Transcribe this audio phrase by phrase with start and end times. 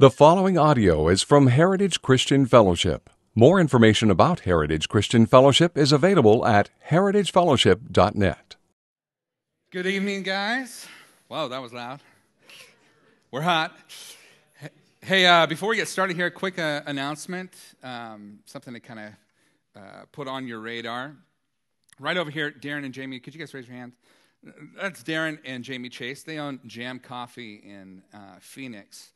[0.00, 3.10] The following audio is from Heritage Christian Fellowship.
[3.34, 8.54] More information about Heritage Christian Fellowship is available at heritagefellowship.net.
[9.72, 10.86] Good evening, guys.
[11.26, 11.98] Whoa, that was loud.
[13.32, 13.76] We're hot.
[15.02, 17.50] Hey, uh, before we get started here, a quick uh, announcement,
[17.82, 21.16] um, something to kind of uh, put on your radar.
[21.98, 23.94] Right over here, Darren and Jamie, could you guys raise your hands?
[24.80, 26.22] That's Darren and Jamie Chase.
[26.22, 29.10] They own Jam Coffee in uh, Phoenix.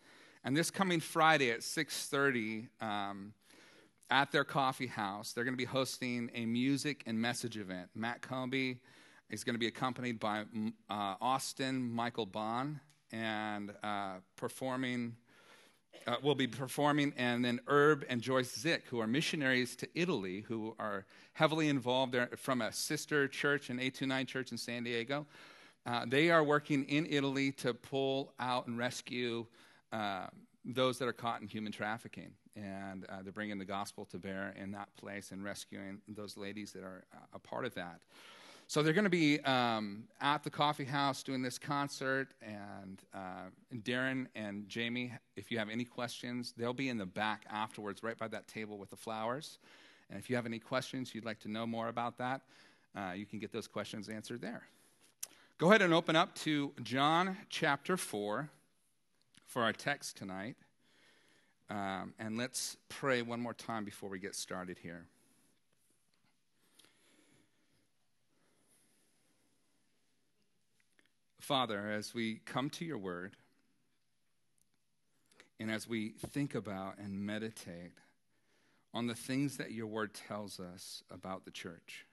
[0.45, 3.33] And this coming Friday at 6:30 um,
[4.11, 7.91] at their coffee house, they're going to be hosting a music and message event.
[7.95, 8.79] Matt Comby
[9.31, 10.45] is going to be accompanied by
[10.91, 12.81] uh, Austin Michael Bond
[13.13, 15.17] and uh, performing.
[16.05, 20.41] Uh, will be performing, and then Herb and Joyce Zick, who are missionaries to Italy,
[20.49, 21.05] who are
[21.35, 25.27] heavily involved there from a sister church, an 829 church in San Diego.
[25.87, 29.47] Uh, they are working in Italy to pull out and rescue
[29.93, 30.27] uh,
[30.65, 32.33] those that are caught in human trafficking.
[32.55, 36.73] And uh, they're bringing the gospel to bear in that place and rescuing those ladies
[36.73, 38.01] that are uh, a part of that.
[38.69, 43.51] So they're going to be um, at the coffee house doing this concert, and, uh,
[43.83, 48.17] Darren and Jamie, if you have any questions, they'll be in the back afterwards, right
[48.17, 49.59] by that table with the flowers.
[50.09, 52.43] And if you have any questions, you'd like to know more about that,
[52.97, 54.63] uh, you can get those questions answered there.
[55.59, 58.49] Go ahead and open up to John chapter 4
[59.53, 60.57] for our text tonight.
[61.69, 65.05] Um, and let's pray one more time before we get started here.
[71.39, 73.37] Father, as we come to your word,
[75.61, 77.93] and as we think about and meditate
[78.95, 82.07] on the things that your word tells us about the church,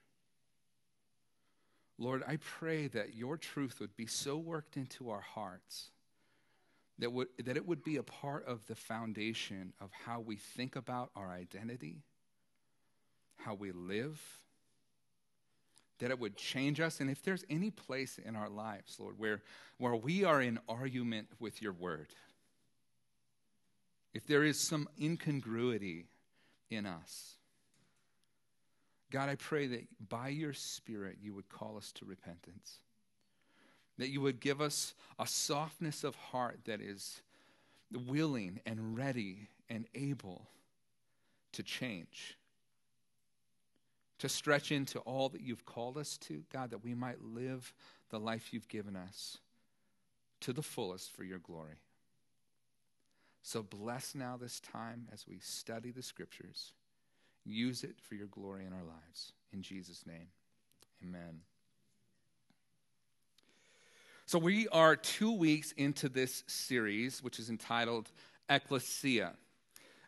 [1.96, 5.90] Lord, I pray that your truth would be so worked into our hearts
[7.00, 10.76] that, would, that it would be a part of the foundation of how we think
[10.76, 12.02] about our identity,
[13.38, 14.20] how we live,
[15.98, 17.00] that it would change us.
[17.00, 19.42] And if there's any place in our lives, Lord, where,
[19.78, 22.08] where we are in argument with your word,
[24.12, 26.06] if there is some incongruity
[26.70, 27.36] in us,
[29.10, 32.78] God, I pray that by your Spirit you would call us to repentance
[34.00, 37.20] that you would give us a softness of heart that is
[38.08, 40.48] willing and ready and able
[41.52, 42.38] to change,
[44.18, 47.74] to stretch into all that you've called us to, God, that we might live
[48.08, 49.36] the life you've given us
[50.40, 51.82] to the fullest for your glory.
[53.42, 56.72] So bless now this time as we study the scriptures.
[57.44, 59.32] Use it for your glory in our lives.
[59.52, 60.28] In Jesus' name,
[61.02, 61.40] amen.
[64.30, 68.12] So, we are two weeks into this series, which is entitled
[68.48, 69.32] Ekklesia.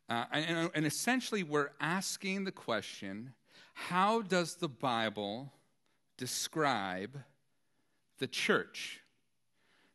[0.08, 3.32] Uh, and, and essentially, we're asking the question
[3.74, 5.52] how does the Bible
[6.18, 7.18] describe
[8.20, 9.00] the church?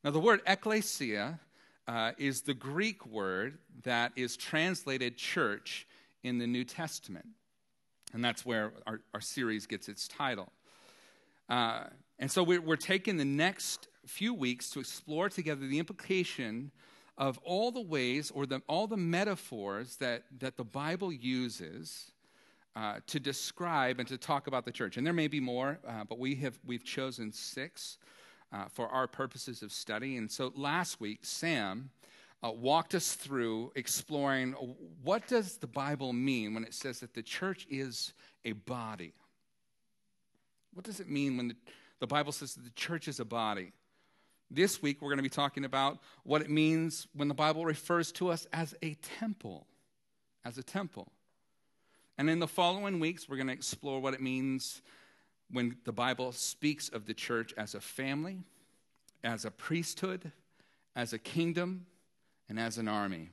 [0.03, 1.39] Now, the word ecclesia
[1.87, 5.87] uh, is the Greek word that is translated church
[6.21, 7.27] in the New Testament.
[8.13, 10.51] And that's where our, our series gets its title.
[11.47, 11.85] Uh,
[12.19, 16.71] and so we're, we're taking the next few weeks to explore together the implication
[17.17, 22.11] of all the ways or the, all the metaphors that, that the Bible uses
[22.75, 24.97] uh, to describe and to talk about the church.
[24.97, 27.97] And there may be more, uh, but we have, we've chosen six
[28.53, 30.17] uh, for our purposes of study.
[30.17, 31.89] And so last week, Sam
[32.43, 34.51] uh, walked us through exploring
[35.03, 38.13] what does the Bible mean when it says that the church is
[38.45, 39.13] a body?
[40.73, 41.55] What does it mean when the,
[41.99, 43.71] the Bible says that the church is a body?
[44.49, 48.11] This week, we're going to be talking about what it means when the Bible refers
[48.13, 49.67] to us as a temple.
[50.45, 51.11] As a temple.
[52.17, 54.81] And in the following weeks, we're going to explore what it means
[55.51, 58.39] when the Bible speaks of the church as a family,
[59.23, 60.31] as a priesthood,
[60.95, 61.85] as a kingdom,
[62.49, 63.29] and as an army.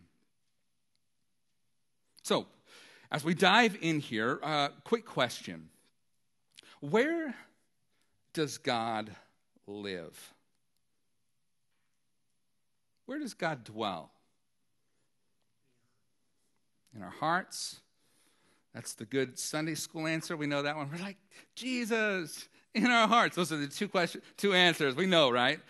[2.22, 2.46] So,
[3.12, 5.68] as we dive in here, uh, quick question
[6.80, 7.34] Where
[8.32, 9.14] does God
[9.66, 10.33] live?
[13.06, 14.10] Where does God dwell?
[16.94, 17.80] In our hearts.
[18.74, 20.36] That's the good Sunday school answer.
[20.36, 20.90] We know that one.
[20.90, 21.18] We're like,
[21.54, 23.36] Jesus, in our hearts.
[23.36, 24.96] Those are the two questions, two answers.
[24.96, 25.60] We know, right?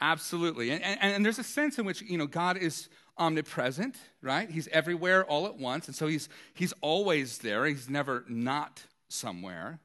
[0.00, 0.70] Absolutely.
[0.70, 2.88] And, and, and there's a sense in which, you know, God is
[3.18, 4.48] omnipresent, right?
[4.50, 5.86] He's everywhere all at once.
[5.86, 7.64] And so he's, he's always there.
[7.64, 9.80] He's never not somewhere,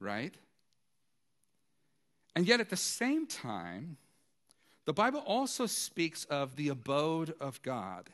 [0.00, 0.34] right?
[2.34, 3.96] And yet at the same time,
[4.84, 8.10] the Bible also speaks of the abode of God.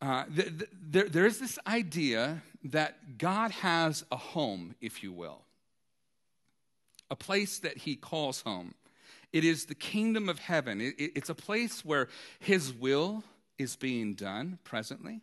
[0.00, 5.42] Uh, th- th- there, there's this idea that God has a home, if you will,
[7.10, 8.74] a place that he calls home.
[9.32, 10.80] It is the kingdom of heaven.
[10.80, 12.08] It, it, it's a place where
[12.38, 13.24] his will
[13.58, 15.20] is being done presently.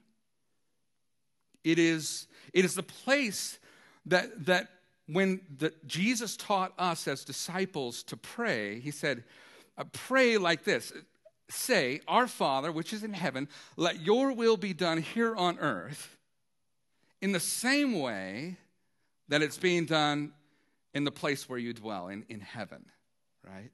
[1.64, 3.60] It is, it is the place
[4.06, 4.70] that, that
[5.08, 9.24] when the, Jesus taught us as disciples to pray, he said,
[9.82, 10.94] Uh, pray like this
[11.50, 16.18] Say, Our Father, which is in heaven, let your will be done here on earth
[17.20, 18.58] in the same way
[19.28, 20.34] that it's being done
[20.94, 22.86] in the place where you dwell, in, in heaven,
[23.44, 23.72] right?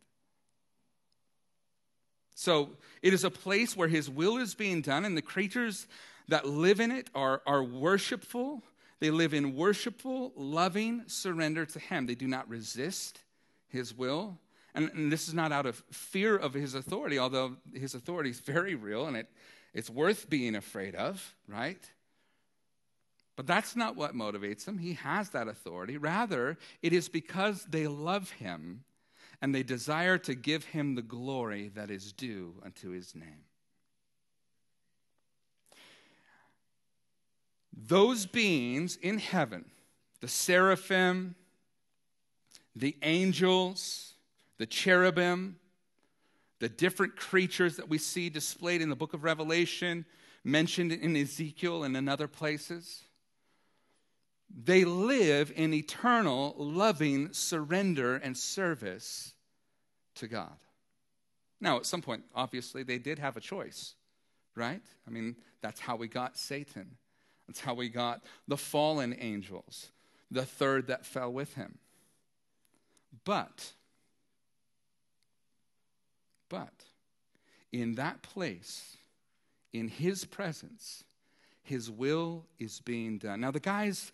[2.36, 2.70] So
[3.02, 5.88] it is a place where his will is being done, and the creatures
[6.30, 8.64] that live in it are, are worshipful.
[9.02, 12.06] They live in worshipful, loving surrender to him.
[12.06, 13.20] They do not resist
[13.68, 14.40] his will.
[14.78, 18.40] And, and this is not out of fear of his authority, although his authority is
[18.40, 19.28] very real and it,
[19.74, 21.84] it's worth being afraid of, right?
[23.36, 24.78] But that's not what motivates them.
[24.78, 25.98] He has that authority.
[25.98, 28.84] Rather, it is because they love him
[29.42, 33.46] and they desire to give him the glory that is due unto his name.
[37.76, 39.66] Those beings in heaven,
[40.22, 41.36] the seraphim,
[42.76, 44.14] the angels,
[44.58, 45.58] the cherubim,
[46.60, 50.06] the different creatures that we see displayed in the book of Revelation,
[50.44, 53.04] mentioned in Ezekiel and in other places,
[54.50, 59.34] they live in eternal, loving surrender and service
[60.16, 60.56] to God.
[61.60, 63.96] Now, at some point, obviously, they did have a choice,
[64.56, 64.82] right?
[65.08, 66.98] I mean, that's how we got Satan.
[67.48, 69.92] That's how we got the fallen angels,
[70.32, 71.78] the third that fell with him.
[73.26, 73.74] But,
[76.50, 76.86] but,
[77.72, 78.98] in that place,
[79.74, 81.04] in his presence,
[81.64, 83.42] his will is being done.
[83.42, 84.12] Now, the guys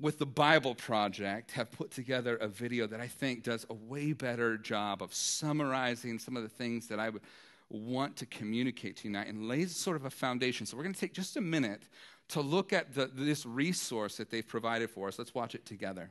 [0.00, 4.12] with the Bible Project have put together a video that I think does a way
[4.12, 7.22] better job of summarizing some of the things that I would
[7.70, 10.66] want to communicate to you tonight and lays sort of a foundation.
[10.66, 11.82] So we're going to take just a minute
[12.28, 15.18] to look at the, this resource that they've provided for us.
[15.18, 16.10] Let's watch it together.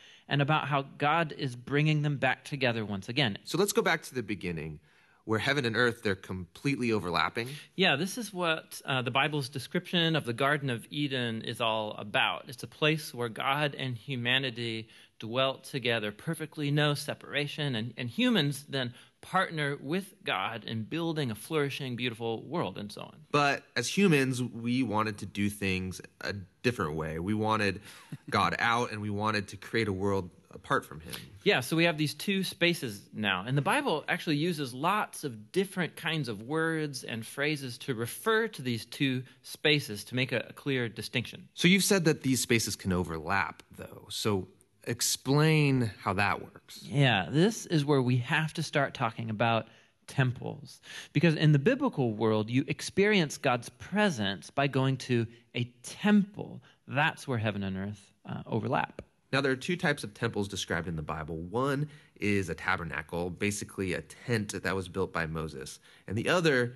[0.31, 3.37] and about how God is bringing them back together once again.
[3.43, 4.79] So let's go back to the beginning
[5.25, 10.15] where heaven and earth they're completely overlapping yeah this is what uh, the bible's description
[10.15, 14.89] of the garden of eden is all about it's a place where god and humanity
[15.19, 18.91] dwelt together perfectly no separation and, and humans then
[19.21, 24.41] partner with god in building a flourishing beautiful world and so on but as humans
[24.41, 27.81] we wanted to do things a different way we wanted
[28.29, 31.13] god out and we wanted to create a world apart from him.
[31.43, 33.43] Yeah, so we have these two spaces now.
[33.47, 38.47] And the Bible actually uses lots of different kinds of words and phrases to refer
[38.49, 41.47] to these two spaces to make a, a clear distinction.
[41.53, 44.07] So you've said that these spaces can overlap, though.
[44.09, 44.47] So
[44.85, 46.81] explain how that works.
[46.83, 49.67] Yeah, this is where we have to start talking about
[50.07, 50.81] temples.
[51.13, 56.61] Because in the biblical world, you experience God's presence by going to a temple.
[56.87, 59.01] That's where heaven and earth uh, overlap.
[59.31, 61.37] Now, there are two types of temples described in the Bible.
[61.37, 61.87] One
[62.19, 66.75] is a tabernacle, basically a tent that was built by Moses, and the other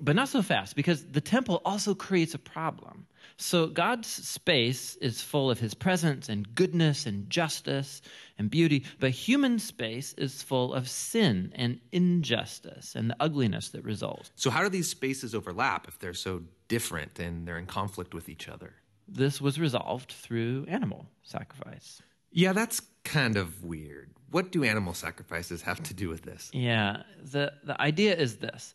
[0.00, 3.06] But not so fast, because the temple also creates a problem.
[3.36, 8.02] So God's space is full of his presence and goodness and justice
[8.38, 13.84] and beauty, but human space is full of sin and injustice and the ugliness that
[13.84, 14.30] results.
[14.36, 18.28] So, how do these spaces overlap if they're so different and they're in conflict with
[18.28, 18.74] each other?
[19.08, 22.00] This was resolved through animal sacrifice.
[22.30, 24.10] Yeah, that's kind of weird.
[24.30, 26.50] What do animal sacrifices have to do with this?
[26.52, 28.74] Yeah, the, the idea is this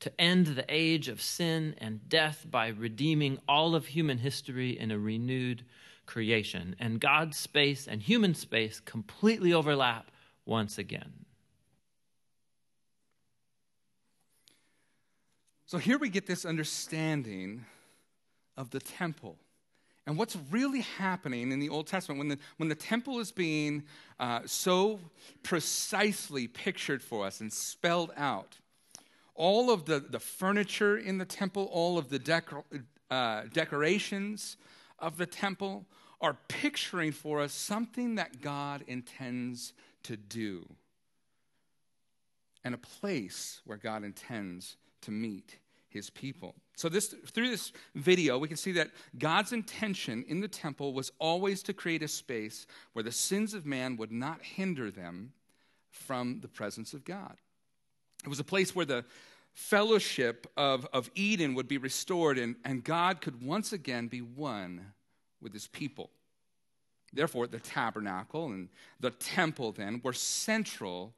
[0.00, 4.90] to end the age of sin and death by redeeming all of human history in
[4.90, 5.64] a renewed
[6.06, 6.76] creation.
[6.78, 10.10] And God's space and human space completely overlap
[10.46, 11.12] once again.
[15.66, 17.66] So here we get this understanding
[18.56, 19.36] of the temple.
[20.06, 23.82] And what's really happening in the Old Testament when the, when the temple is being
[24.18, 24.98] uh, so
[25.42, 28.56] precisely pictured for us and spelled out,
[29.38, 32.62] all of the, the furniture in the temple, all of the
[33.10, 34.56] uh, decorations
[34.98, 35.86] of the temple
[36.20, 40.68] are picturing for us something that God intends to do
[42.64, 46.56] and a place where God intends to meet his people.
[46.76, 51.12] So this through this video we can see that God's intention in the temple was
[51.20, 55.32] always to create a space where the sins of man would not hinder them
[55.90, 57.36] from the presence of God.
[58.28, 59.06] It was a place where the
[59.54, 64.92] fellowship of, of Eden would be restored and, and God could once again be one
[65.40, 66.10] with his people.
[67.10, 68.68] Therefore, the tabernacle and
[69.00, 71.14] the temple then were central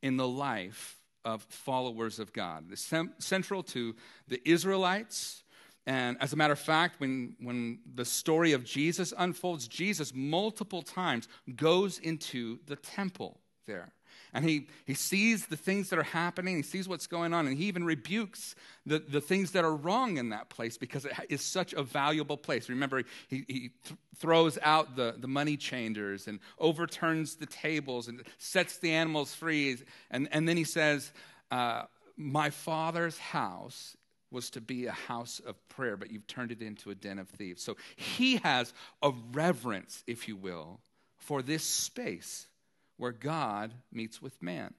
[0.00, 2.64] in the life of followers of God.
[2.72, 3.94] It's central to
[4.26, 5.44] the Israelites.
[5.86, 10.80] And as a matter of fact, when, when the story of Jesus unfolds, Jesus multiple
[10.80, 13.92] times goes into the temple there.
[14.34, 17.56] And he, he sees the things that are happening, he sees what's going on, and
[17.56, 21.40] he even rebukes the, the things that are wrong in that place because it is
[21.40, 22.68] such a valuable place.
[22.68, 28.22] Remember, he, he th- throws out the, the money changers and overturns the tables and
[28.38, 29.78] sets the animals free.
[30.10, 31.12] And, and then he says,
[31.52, 31.84] uh,
[32.16, 33.96] My father's house
[34.32, 37.28] was to be a house of prayer, but you've turned it into a den of
[37.28, 37.62] thieves.
[37.62, 40.80] So he has a reverence, if you will,
[41.18, 42.48] for this space
[42.96, 44.74] where God meets with man.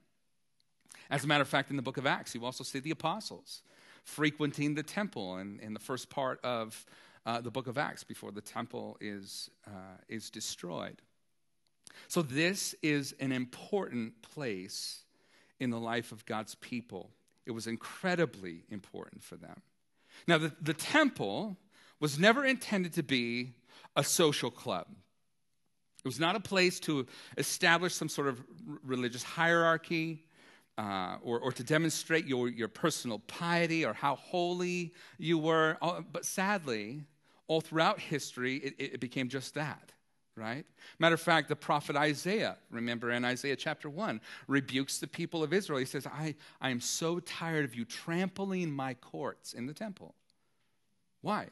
[1.10, 3.62] As a matter of fact, in the book of Acts, you also see the apostles
[4.04, 6.86] frequenting the temple in, in the first part of
[7.26, 11.02] uh, the book of Acts before the temple is, uh, is destroyed.
[12.08, 15.04] So, this is an important place
[15.60, 17.10] in the life of God's people.
[17.46, 19.62] It was incredibly important for them.
[20.28, 21.58] Now, the, the temple
[22.00, 23.54] was never intended to be
[23.96, 24.88] a social club.
[26.06, 28.40] It was not a place to establish some sort of
[28.84, 30.24] religious hierarchy
[30.78, 35.78] uh, or, or to demonstrate your, your personal piety or how holy you were.
[36.12, 37.02] But sadly,
[37.48, 39.92] all throughout history, it, it became just that
[40.38, 40.66] right?
[41.00, 44.20] Matter of fact, the prophet Isaiah, remember in Isaiah chapter 1,
[44.50, 45.80] rebukes the people of Israel.
[45.80, 50.14] He says, I, I am so tired of you trampling my courts in the temple.
[51.22, 51.48] Why?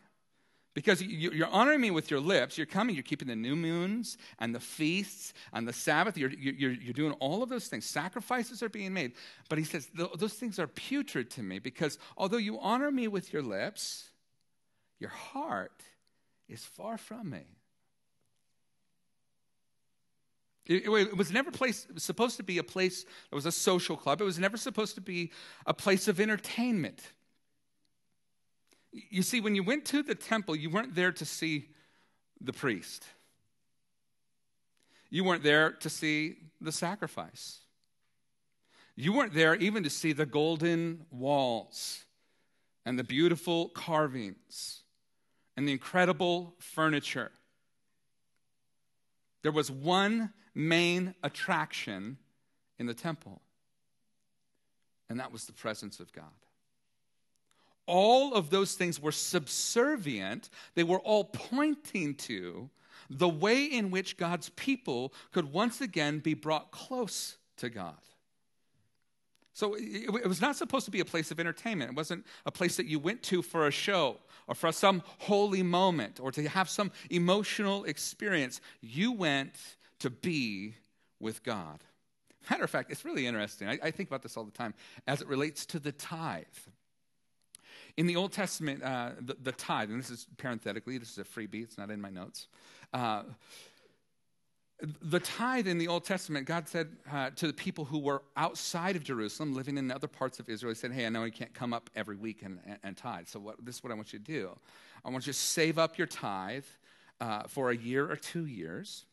[0.73, 2.57] Because you're honoring me with your lips.
[2.57, 6.17] You're coming, you're keeping the new moons and the feasts and the Sabbath.
[6.17, 7.85] You're, you're, you're doing all of those things.
[7.85, 9.11] Sacrifices are being made.
[9.49, 13.31] But he says, those things are putrid to me because although you honor me with
[13.31, 14.09] your lips,
[14.99, 15.83] your heart
[16.49, 17.43] is far from me.
[20.65, 23.51] It, it, was never place, it was supposed to be a place that was a
[23.51, 24.21] social club.
[24.21, 25.31] It was never supposed to be
[25.65, 27.01] a place of entertainment.
[28.93, 31.69] You see, when you went to the temple, you weren't there to see
[32.39, 33.05] the priest.
[35.09, 37.59] You weren't there to see the sacrifice.
[38.95, 42.05] You weren't there even to see the golden walls
[42.85, 44.83] and the beautiful carvings
[45.57, 47.31] and the incredible furniture.
[49.41, 52.17] There was one main attraction
[52.79, 53.41] in the temple,
[55.09, 56.25] and that was the presence of God.
[57.85, 62.69] All of those things were subservient, they were all pointing to
[63.09, 67.97] the way in which God's people could once again be brought close to God.
[69.55, 71.91] So it was not supposed to be a place of entertainment.
[71.91, 74.17] It wasn't a place that you went to for a show
[74.47, 78.61] or for some holy moment or to have some emotional experience.
[78.81, 79.53] You went
[79.99, 80.75] to be
[81.19, 81.83] with God.
[82.49, 83.67] Matter of fact, it's really interesting.
[83.67, 84.73] I, I think about this all the time
[85.05, 86.45] as it relates to the tithe.
[87.95, 91.23] In the Old Testament, uh, the, the, tithe, and this is parenthetically, this is a
[91.23, 92.47] freebie, it's not in my notes.
[92.91, 93.23] Uh,
[95.01, 98.95] the tithe in the Old Testament, God said uh, to the people who were outside
[98.95, 101.53] of Jerusalem, living in other parts of Israel, He said, Hey, I know you can't
[101.53, 103.27] come up every week and, and, and tithe.
[103.27, 104.57] So, what, this is what I want you to do.
[105.05, 106.65] I want you to save up your tithe
[107.21, 109.05] uh, for a year or two years.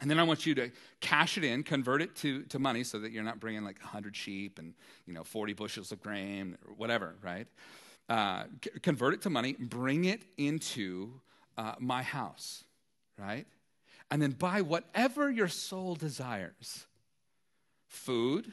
[0.00, 2.98] And then I want you to cash it in, convert it to, to money so
[2.98, 4.74] that you're not bringing like 100 sheep and,
[5.06, 7.46] you know, 40 bushels of grain or whatever, right?
[8.08, 8.44] Uh,
[8.82, 11.20] convert it to money, bring it into
[11.58, 12.62] uh, my house,
[13.18, 13.46] right?
[14.10, 16.86] And then buy whatever your soul desires
[17.88, 18.52] food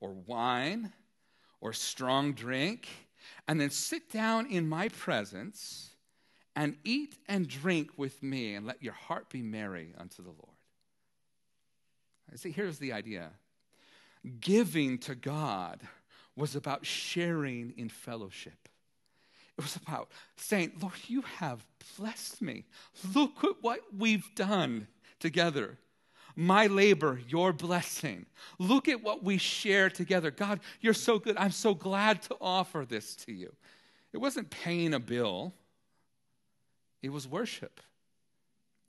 [0.00, 0.92] or wine
[1.60, 2.88] or strong drink,
[3.48, 5.90] and then sit down in my presence
[6.54, 10.56] and eat and drink with me, and let your heart be merry unto the Lord.
[12.34, 13.30] See, here's the idea
[14.40, 15.80] giving to God
[16.36, 18.68] was about sharing in fellowship.
[19.58, 21.64] It was about saying, Lord, you have
[21.96, 22.64] blessed me.
[23.14, 24.86] Look at what we've done
[25.20, 25.78] together.
[26.34, 28.24] My labor, your blessing.
[28.58, 30.30] Look at what we share together.
[30.30, 31.36] God, you're so good.
[31.36, 33.52] I'm so glad to offer this to you.
[34.12, 35.54] It wasn't paying a bill,
[37.02, 37.80] it was worship,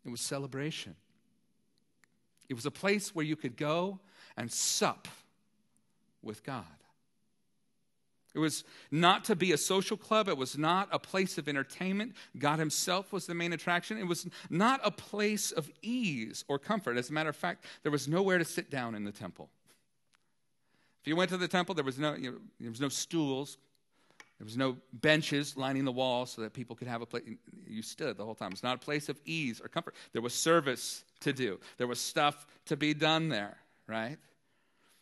[0.06, 0.96] it was celebration.
[2.50, 4.00] It was a place where you could go
[4.36, 5.08] and sup
[6.22, 6.66] with God.
[8.34, 10.28] It was not to be a social club.
[10.28, 12.16] It was not a place of entertainment.
[12.38, 13.98] God Himself was the main attraction.
[13.98, 16.98] It was not a place of ease or comfort.
[16.98, 19.50] As a matter of fact, there was nowhere to sit down in the temple.
[21.02, 23.58] If you went to the temple, there was no, you know, there was no stools,
[24.40, 27.24] there was no benches lining the walls so that people could have a place.
[27.68, 28.52] You stood the whole time.
[28.52, 29.96] It's not a place of ease or comfort.
[30.14, 34.18] There was service to do, there was stuff to be done there, right?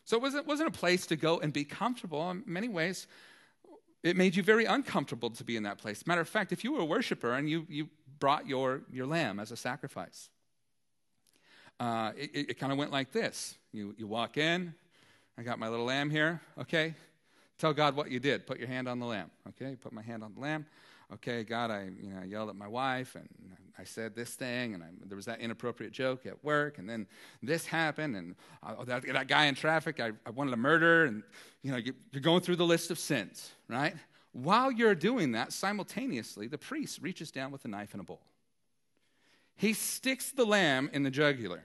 [0.04, 2.30] So it wasn't, wasn't a place to go and be comfortable.
[2.30, 3.06] In many ways,
[4.02, 6.06] it made you very uncomfortable to be in that place.
[6.06, 7.88] Matter of fact, if you were a worshiper and you, you
[8.18, 10.28] brought your, your lamb as a sacrifice,
[11.78, 13.56] uh, it, it, it kind of went like this.
[13.72, 14.74] You, you walk in,
[15.38, 16.94] I got my little lamb here, okay?
[17.58, 18.46] Tell God what you did.
[18.46, 19.30] Put your hand on the lamb.
[19.48, 20.66] Okay, put my hand on the lamb.
[21.14, 23.28] Okay, God, I you know I yelled at my wife and
[23.78, 27.06] I said this thing and I, there was that inappropriate joke at work and then
[27.42, 31.22] this happened and uh, that, that, guy in traffic I, I, wanted to murder and
[31.62, 33.94] you know you, you're going through the list of sins, right?
[34.32, 38.22] while you're doing that, simultaneously, the priest reaches down with a knife and a bowl.
[39.56, 41.62] He sticks the lamb in the jugular.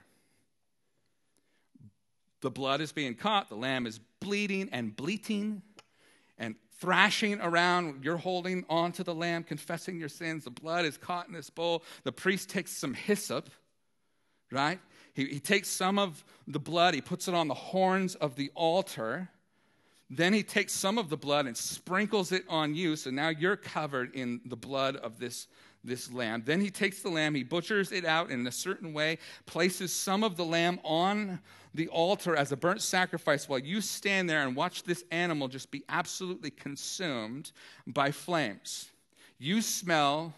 [2.41, 5.63] The blood is being caught, the lamb is bleeding and bleating
[6.79, 8.03] thrashing around.
[8.03, 10.43] You're holding onto the lamb, confessing your sins.
[10.43, 11.83] The blood is caught in this bowl.
[12.03, 13.49] The priest takes some hyssop,
[14.51, 14.79] right?
[15.13, 18.51] He, he takes some of the blood, he puts it on the horns of the
[18.55, 19.29] altar.
[20.09, 22.95] Then he takes some of the blood and sprinkles it on you.
[22.95, 25.47] So now you're covered in the blood of this
[25.87, 26.43] this lamb.
[26.45, 30.23] Then he takes the lamb, he butchers it out in a certain way, places some
[30.23, 31.39] of the lamb on
[31.73, 35.71] the altar as a burnt sacrifice while you stand there and watch this animal just
[35.71, 37.51] be absolutely consumed
[37.85, 38.89] by flames.
[39.39, 40.33] You smell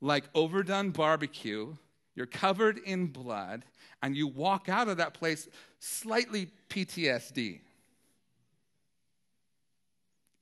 [0.00, 1.74] like overdone barbecue,
[2.14, 3.64] you're covered in blood,
[4.02, 5.48] and you walk out of that place
[5.78, 7.60] slightly PTSD.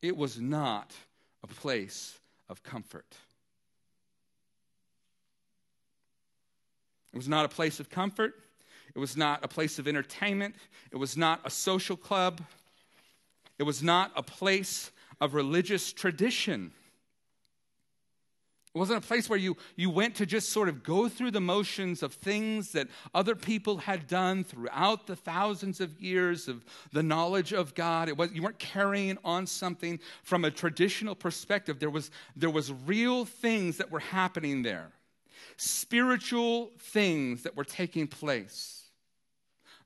[0.01, 0.93] It was not
[1.43, 3.17] a place of comfort.
[7.13, 8.35] It was not a place of comfort.
[8.95, 10.55] It was not a place of entertainment.
[10.91, 12.41] It was not a social club.
[13.59, 14.91] It was not a place
[15.21, 16.73] of religious tradition.
[18.75, 21.41] It wasn't a place where you, you went to just sort of go through the
[21.41, 27.03] motions of things that other people had done throughout the thousands of years of the
[27.03, 28.09] knowledge of God.
[28.09, 31.81] It was, you weren't carrying on something from a traditional perspective.
[31.81, 34.93] There was, there was real things that were happening there
[35.57, 38.85] spiritual things that were taking place.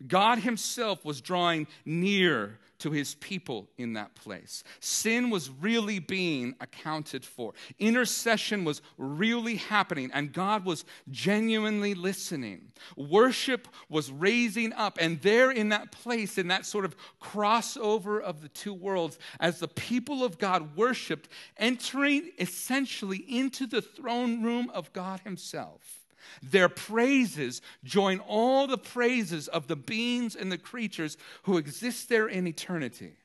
[0.07, 4.65] God Himself was drawing near to his people in that place.
[4.81, 7.55] Sin was really being accounted for.
[7.79, 12.73] Intercession was really happening, and God was genuinely listening.
[12.97, 18.43] Worship was raising up, and there in that place, in that sort of crossover of
[18.43, 24.71] the two worlds, as the people of God worshiped, entering essentially into the throne room
[24.75, 26.02] of God Himself
[26.43, 32.29] their praises join all the praises of the beings and the creatures who exist there
[32.29, 33.17] in eternity.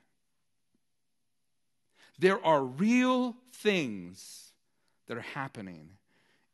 [2.20, 4.52] There are real things
[5.08, 5.90] that are happening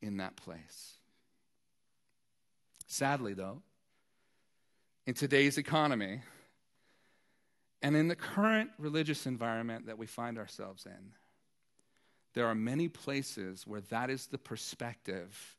[0.02, 0.98] in that place.
[2.88, 3.62] Sadly, though,
[5.06, 6.22] in today's economy
[7.82, 11.14] and in the current religious environment that we find ourselves in,
[12.34, 15.58] there are many places where that is the perspective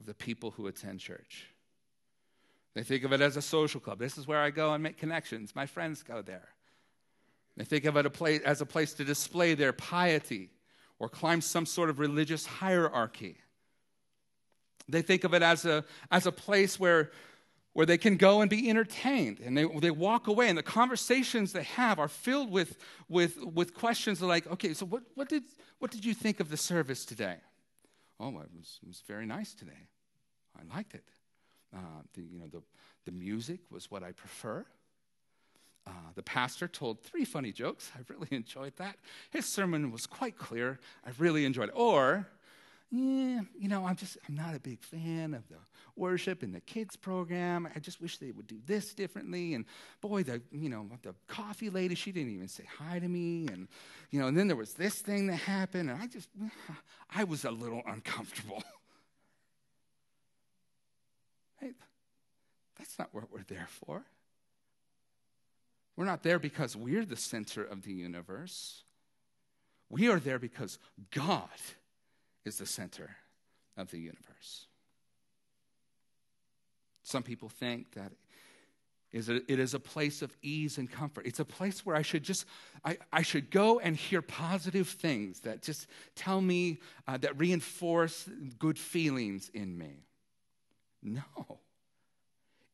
[0.00, 1.46] of the people who attend church.
[2.74, 3.98] They think of it as a social club.
[3.98, 5.54] This is where I go and make connections.
[5.54, 6.48] My friends go there.
[7.56, 10.48] They think of it a place, as a place to display their piety
[10.98, 13.36] or climb some sort of religious hierarchy.
[14.88, 17.10] They think of it as a, as a place where,
[17.74, 19.40] where they can go and be entertained.
[19.40, 23.74] And they, they walk away, and the conversations they have are filled with, with, with
[23.74, 25.42] questions like, okay, so what, what, did,
[25.78, 27.36] what did you think of the service today?
[28.20, 29.88] Oh, it was, it was very nice today.
[30.54, 31.04] I liked it.
[31.74, 32.60] Uh, the, you know, the,
[33.06, 34.66] the music was what I prefer.
[35.86, 37.90] Uh, the pastor told three funny jokes.
[37.96, 38.96] I really enjoyed that.
[39.30, 40.78] His sermon was quite clear.
[41.04, 41.74] I really enjoyed it.
[41.74, 42.28] Or,
[42.92, 45.58] yeah, you know, I'm just, I'm not a big fan of the
[45.94, 47.68] worship and the kids program.
[47.74, 49.54] I just wish they would do this differently.
[49.54, 49.64] And
[50.00, 53.46] boy, the, you know, the coffee lady, she didn't even say hi to me.
[53.46, 53.68] And,
[54.10, 55.88] you know, and then there was this thing that happened.
[55.88, 56.30] And I just,
[57.14, 58.60] I was a little uncomfortable.
[61.60, 61.70] hey,
[62.76, 64.04] that's not what we're there for.
[65.94, 68.82] We're not there because we're the center of the universe.
[69.88, 70.80] We are there because
[71.12, 71.48] God
[72.50, 73.16] is the center
[73.76, 74.66] of the universe.
[77.04, 78.12] Some people think that
[79.12, 81.26] it is a place of ease and comfort.
[81.26, 82.44] It's a place where I should just,
[82.84, 85.86] I, I should go and hear positive things that just
[86.16, 90.06] tell me, uh, that reinforce good feelings in me.
[91.02, 91.60] No.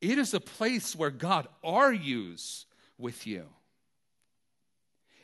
[0.01, 2.67] It is a place where God argues
[2.99, 3.45] with you.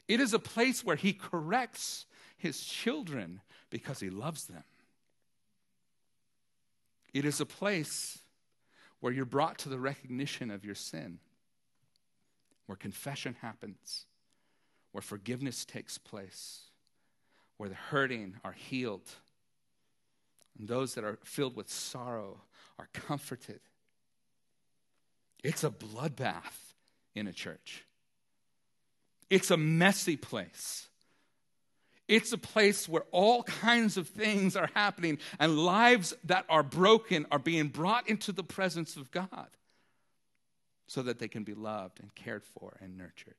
[0.08, 3.40] It is a place where He corrects His children
[3.72, 4.62] because he loves them.
[7.14, 8.18] It is a place
[9.00, 11.18] where you're brought to the recognition of your sin,
[12.66, 14.04] where confession happens,
[14.92, 16.60] where forgiveness takes place,
[17.56, 19.08] where the hurting are healed,
[20.58, 22.42] and those that are filled with sorrow
[22.78, 23.60] are comforted.
[25.42, 26.74] It's a bloodbath
[27.14, 27.84] in a church.
[29.30, 30.88] It's a messy place.
[32.08, 37.26] It's a place where all kinds of things are happening and lives that are broken
[37.30, 39.48] are being brought into the presence of God
[40.86, 43.36] so that they can be loved and cared for and nurtured.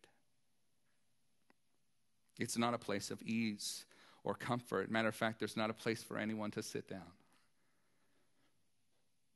[2.39, 3.85] It's not a place of ease
[4.23, 4.89] or comfort.
[4.89, 7.11] Matter of fact, there's not a place for anyone to sit down.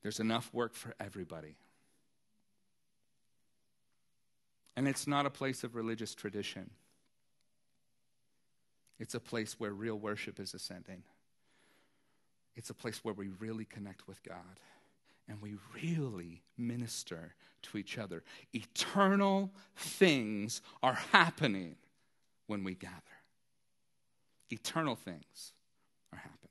[0.02, 1.56] There's enough work for everybody.
[4.76, 6.70] And it's not a place of religious tradition.
[9.00, 11.04] It's a place where real worship is ascending.
[12.56, 14.60] It's a place where we really connect with God
[15.30, 18.24] and we really minister to each other.
[18.54, 21.76] Eternal things are happening
[22.48, 22.94] when we gather.
[24.50, 25.54] Eternal things
[26.14, 26.48] are happening.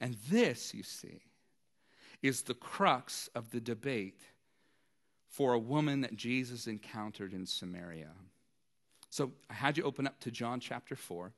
[0.00, 1.22] And this, you see,
[2.22, 4.22] is the crux of the debate
[5.28, 8.10] for a woman that Jesus encountered in Samaria.
[9.10, 11.32] So I had you open up to John chapter 4.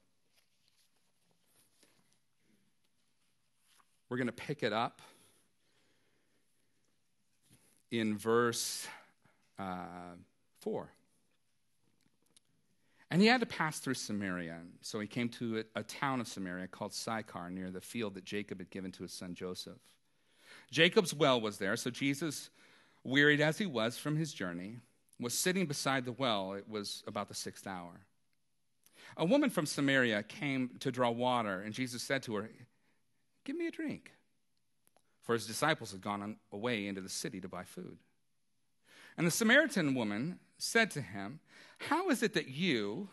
[4.09, 5.00] We're going to pick it up
[7.90, 8.87] in verse
[9.59, 10.16] uh,
[10.61, 10.90] 4.
[13.12, 14.59] And he had to pass through Samaria.
[14.83, 18.24] So he came to a, a, town of Samaria called Sychar near the field that
[18.24, 19.80] Jacob had given to his son Joseph.
[20.70, 22.50] Jacob's well was there, so Jesus,
[23.02, 24.76] wearied as he was from his journey,
[25.20, 26.54] was sitting beside the well.
[26.54, 28.00] It was about the sixth hour.
[29.16, 32.50] A woman from Samaria came to draw water, and Jesus said to her,
[33.44, 34.12] Give me a drink.
[35.22, 37.98] For his disciples had gone away into the city to buy food.
[39.16, 41.40] And the Samaritan woman said to him,
[41.78, 43.09] How is it that you,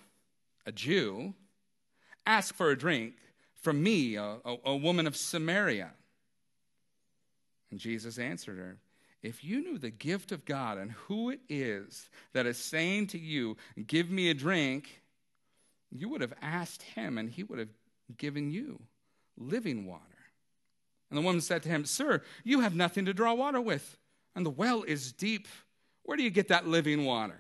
[0.65, 1.33] a Jew,
[2.25, 3.15] ask for a drink
[3.53, 5.91] from me, a, a, a woman of Samaria?
[7.71, 8.77] And Jesus answered her,
[9.23, 13.17] If you knew the gift of God and who it is that is saying to
[13.17, 15.01] you, Give me a drink,
[15.91, 17.69] you would have asked him, and he would have
[18.17, 18.79] given you
[19.37, 20.03] living water.
[21.09, 23.97] And the woman said to him, Sir, you have nothing to draw water with,
[24.35, 25.47] and the well is deep.
[26.03, 27.39] Where do you get that living water?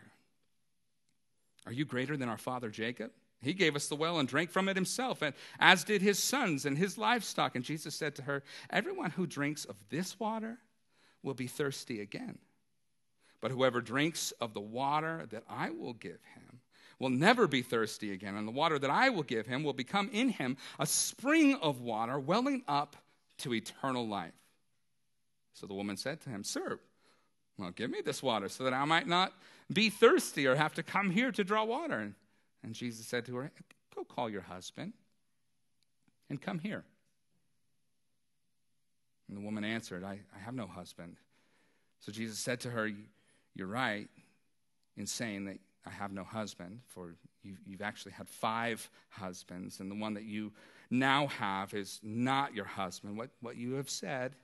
[1.65, 3.11] Are you greater than our father Jacob?
[3.41, 6.65] He gave us the well and drank from it himself, and as did his sons
[6.65, 7.55] and his livestock.
[7.55, 10.57] And Jesus said to her, Everyone who drinks of this water
[11.27, 12.39] will be thirsty again.
[13.41, 16.61] But whoever drinks of the water that I will give him
[16.97, 18.35] will never be thirsty again.
[18.35, 21.81] And the water that I will give him will become in him a spring of
[21.81, 22.95] water welling up
[23.39, 24.33] to eternal life.
[25.53, 26.79] So the woman said to him, Sir,
[27.59, 29.33] well, give me this water so that I might not
[29.71, 32.13] be thirsty or have to come here to draw water.
[32.63, 33.51] And Jesus said to her,
[33.93, 34.93] Go call your husband
[36.29, 36.85] and come here.
[39.27, 41.17] And the woman answered, I, I have no husband.
[41.99, 42.89] So Jesus said to her,
[43.55, 44.07] You're right
[44.95, 49.89] in saying that I have no husband, for you've, you've actually had five husbands, and
[49.89, 50.51] the one that you
[50.89, 53.17] now have is not your husband.
[53.17, 54.35] What, what you have said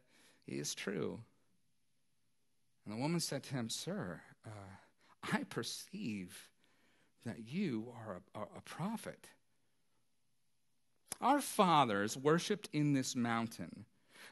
[0.48, 1.20] is true.
[2.86, 6.50] And the woman said to him, Sir, uh, I perceive
[7.26, 9.28] that you are a, a, a prophet.
[11.22, 13.86] Our fathers worshiped in this mountain,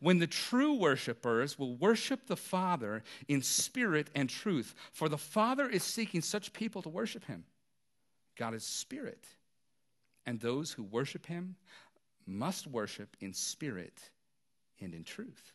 [0.00, 4.74] when the true worshipers will worship the Father in spirit and truth.
[4.92, 7.44] For the Father is seeking such people to worship him.
[8.36, 9.24] God is spirit,
[10.26, 11.56] and those who worship him
[12.26, 14.10] must worship in spirit
[14.80, 15.52] and in truth.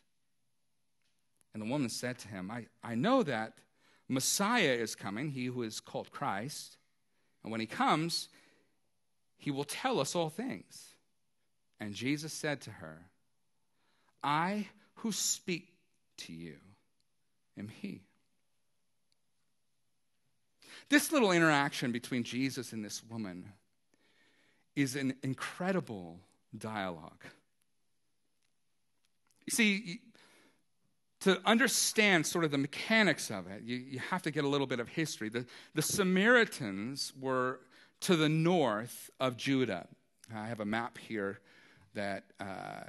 [1.52, 3.54] And the woman said to him, I, I know that
[4.08, 6.76] Messiah is coming, he who is called Christ.
[7.42, 8.28] And when he comes,
[9.36, 10.94] he will tell us all things.
[11.80, 13.06] And Jesus said to her,
[14.24, 15.68] I who speak
[16.18, 16.56] to you
[17.58, 18.00] am he.
[20.88, 23.52] This little interaction between Jesus and this woman
[24.74, 26.18] is an incredible
[26.56, 27.22] dialogue.
[29.46, 30.00] You see,
[31.20, 34.66] to understand sort of the mechanics of it, you, you have to get a little
[34.66, 35.28] bit of history.
[35.28, 37.60] The, the Samaritans were
[38.00, 39.86] to the north of Judah.
[40.34, 41.40] I have a map here
[41.94, 42.84] that uh,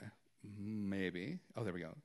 [0.57, 1.95] maybe, oh, there we go.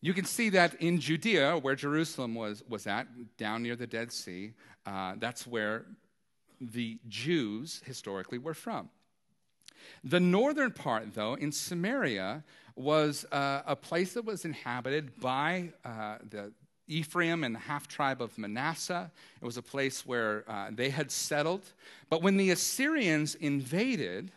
[0.00, 3.06] You can see that in Judea, where Jerusalem was, was at,
[3.38, 4.52] down near the Dead Sea,
[4.84, 5.86] uh, that's where
[6.60, 8.90] the Jews historically were from.
[10.04, 12.44] The northern part, though, in Samaria,
[12.76, 16.52] was uh, a place that was inhabited by uh, the
[16.88, 19.10] Ephraim and the half tribe of Manasseh.
[19.40, 21.62] It was a place where uh, they had settled.
[22.10, 24.30] But when the Assyrians invaded,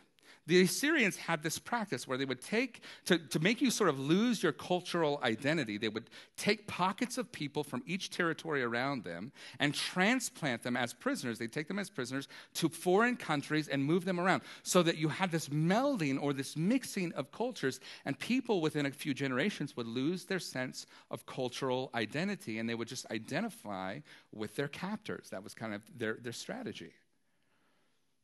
[0.50, 4.00] the Assyrians had this practice where they would take, to, to make you sort of
[4.00, 9.32] lose your cultural identity, they would take pockets of people from each territory around them
[9.60, 11.38] and transplant them as prisoners.
[11.38, 15.10] They'd take them as prisoners to foreign countries and move them around so that you
[15.10, 19.88] had this melding or this mixing of cultures, and people within a few generations would
[19.88, 24.00] lose their sense of cultural identity and they would just identify
[24.34, 25.30] with their captors.
[25.30, 26.94] That was kind of their, their strategy.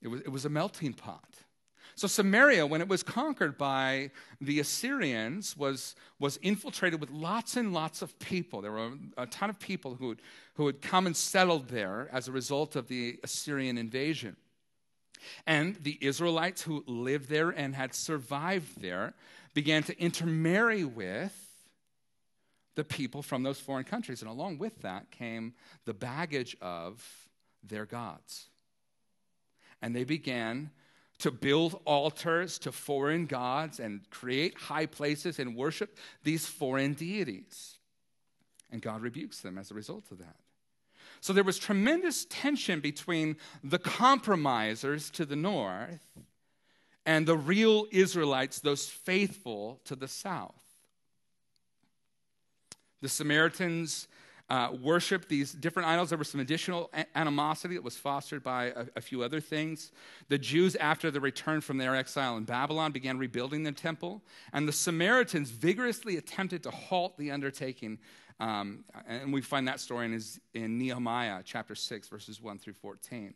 [0.02, 1.45] It was, it was a melting pot.
[1.94, 7.74] So Samaria, when it was conquered by the Assyrians, was, was infiltrated with lots and
[7.74, 8.62] lots of people.
[8.62, 10.18] There were a ton of people who
[10.56, 14.36] who had come and settled there as a result of the Assyrian invasion.
[15.46, 19.14] And the Israelites who lived there and had survived there
[19.54, 21.42] began to intermarry with
[22.76, 24.22] the people from those foreign countries.
[24.22, 25.54] And along with that came
[25.86, 27.04] the baggage of
[27.64, 28.48] their gods.
[29.82, 30.72] And they began
[31.20, 37.78] to build altars to foreign gods and create high places and worship these foreign deities.
[38.72, 40.36] And God rebukes them as a result of that.
[41.22, 46.06] So there was tremendous tension between the compromisers to the north
[47.06, 50.54] and the real Israelites, those faithful to the south.
[53.02, 54.08] The Samaritans
[54.50, 56.10] uh, worshiped these different idols.
[56.10, 59.92] There was some additional animosity that was fostered by a, a, few other things.
[60.28, 64.22] The Jews, after the return from their exile in Babylon, began rebuilding the temple,
[64.54, 67.98] and the Samaritans vigorously attempted to halt the undertaking.
[68.40, 70.22] Um, and we find that story in,
[70.54, 73.34] in Nehemiah chapter 6, verses 1 through 14.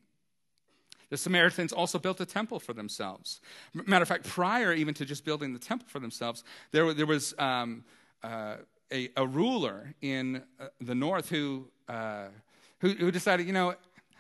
[1.10, 3.42] The Samaritans also built a temple for themselves.
[3.74, 7.34] Matter of fact, prior even to just building the temple for themselves, there, there was
[7.40, 7.84] um,
[8.22, 8.58] uh,
[8.92, 12.28] a, a ruler in uh, the north who, uh,
[12.80, 13.76] who, who, decided, you know,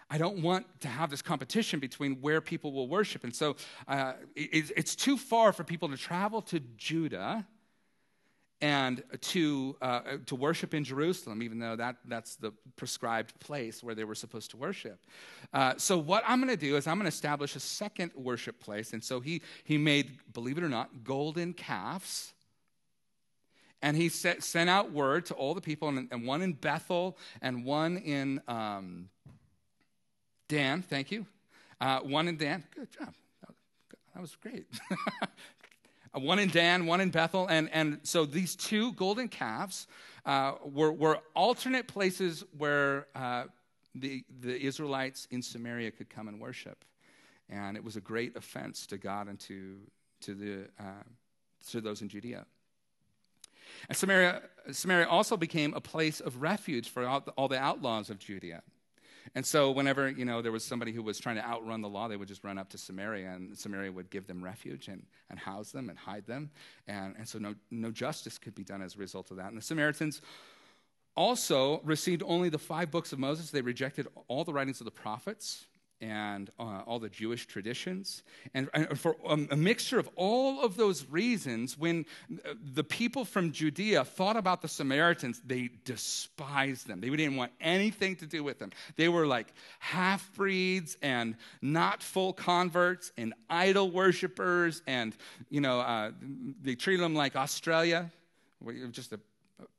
[0.09, 3.23] I don't want to have this competition between where people will worship.
[3.23, 3.55] And so
[3.87, 7.45] uh, it, it's too far for people to travel to Judah
[8.61, 13.95] and to, uh, to worship in Jerusalem, even though that, that's the prescribed place where
[13.95, 14.99] they were supposed to worship.
[15.53, 18.59] Uh, so, what I'm going to do is I'm going to establish a second worship
[18.59, 18.91] place.
[18.91, 22.33] And so he, he made, believe it or not, golden calves
[23.81, 27.17] and he set, sent out word to all the people, and, and one in Bethel
[27.41, 29.09] and one in um,
[30.47, 30.81] Dan.
[30.81, 31.25] Thank you.
[31.79, 32.63] Uh, one in Dan.
[32.75, 33.13] Good job.
[34.13, 34.65] That was great.
[36.13, 37.47] one in Dan, one in Bethel.
[37.47, 39.87] And, and so these two golden calves
[40.25, 43.45] uh, were, were alternate places where uh,
[43.95, 46.83] the, the Israelites in Samaria could come and worship.
[47.49, 49.77] And it was a great offense to God and to,
[50.21, 51.03] to, the, uh,
[51.69, 52.45] to those in Judea.
[53.87, 58.09] And Samaria, Samaria also became a place of refuge for all the, all the outlaws
[58.09, 58.61] of Judea.
[59.35, 62.07] And so, whenever you know there was somebody who was trying to outrun the law,
[62.07, 65.37] they would just run up to Samaria, and Samaria would give them refuge and, and
[65.37, 66.49] house them and hide them.
[66.87, 69.47] And, and so, no, no justice could be done as a result of that.
[69.47, 70.21] And the Samaritans
[71.15, 73.51] also received only the five books of Moses.
[73.51, 75.65] They rejected all the writings of the prophets
[76.01, 78.23] and uh, all the Jewish traditions.
[78.53, 82.05] And, and for a mixture of all of those reasons, when
[82.73, 87.01] the people from Judea thought about the Samaritans, they despised them.
[87.01, 88.71] They didn't want anything to do with them.
[88.95, 89.47] They were like
[89.79, 94.81] half breeds and not full converts and idol worshippers.
[94.87, 95.15] And,
[95.49, 96.11] you know, uh,
[96.61, 98.09] they treated them like Australia,
[98.91, 99.19] just a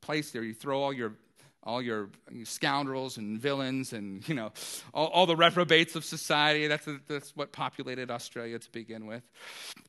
[0.01, 1.13] place there you throw all your
[1.63, 2.09] all your
[2.43, 4.51] scoundrels and villains and you know
[4.93, 6.67] all, all the reprobates of society.
[6.67, 9.23] That's, that's what populated australia to begin with.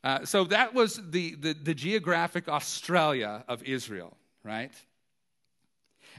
[0.05, 4.73] Uh, so that was the, the, the geographic australia of israel right?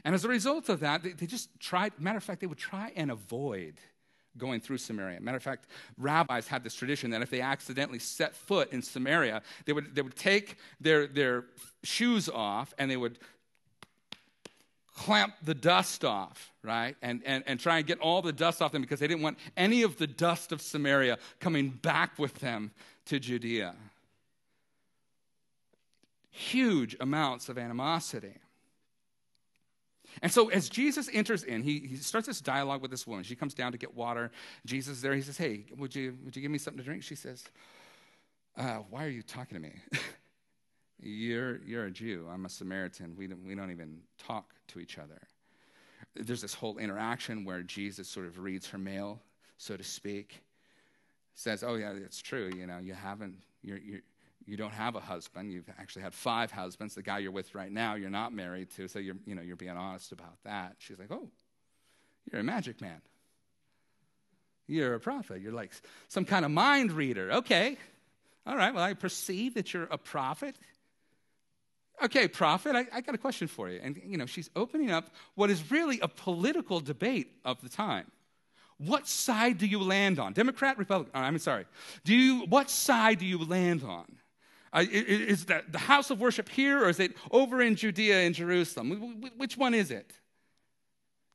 [0.04, 2.58] And as a result of that they, they just tried matter of fact they would
[2.58, 3.74] try and avoid
[4.36, 5.20] going through Samaria.
[5.20, 9.42] Matter of fact, rabbis had this tradition that if they accidentally set foot in Samaria,
[9.64, 11.44] they would, they would take their, their
[11.84, 13.18] shoes off and they would
[14.94, 16.96] clamp the dust off, right?
[17.02, 19.38] And, and, and try and get all the dust off them because they didn't want
[19.56, 22.70] any of the dust of Samaria coming back with them
[23.06, 23.74] to Judea.
[26.30, 28.34] Huge amounts of animosity.
[30.22, 33.24] And so, as Jesus enters in, he, he starts this dialogue with this woman.
[33.24, 34.30] She comes down to get water.
[34.64, 35.14] Jesus is there.
[35.14, 37.02] He says, Hey, would you, would you give me something to drink?
[37.02, 37.44] She says,
[38.56, 39.72] uh, Why are you talking to me?
[41.04, 42.26] You're, you're a Jew.
[42.32, 43.14] I'm a Samaritan.
[43.16, 45.20] We don't, we don't even talk to each other.
[46.16, 49.20] There's this whole interaction where Jesus sort of reads her mail,
[49.58, 50.42] so to speak.
[51.34, 52.50] Says, Oh, yeah, it's true.
[52.56, 54.00] You know, you haven't, you're, you're,
[54.46, 55.52] you don't have a husband.
[55.52, 56.94] You've actually had five husbands.
[56.94, 58.88] The guy you're with right now, you're not married to.
[58.88, 60.76] So you're, you know, you're being honest about that.
[60.78, 61.28] She's like, Oh,
[62.32, 63.02] you're a magic man.
[64.66, 65.42] You're a prophet.
[65.42, 65.72] You're like
[66.08, 67.30] some kind of mind reader.
[67.30, 67.76] Okay.
[68.46, 70.56] All right, well, I perceive that you're a prophet.
[72.02, 73.80] Okay, prophet, I, I, got a question for you.
[73.82, 78.10] And, you know, she's opening up what is really a political debate of the time.
[78.78, 80.32] What side do you land on?
[80.32, 81.12] Democrat, Republican?
[81.14, 81.66] Oh, I'm sorry.
[82.04, 84.06] Do you, what side do you land on?
[84.72, 88.34] Uh, is that the house of worship here or is it over in Judea and
[88.34, 89.22] Jerusalem?
[89.36, 90.12] Which one is it?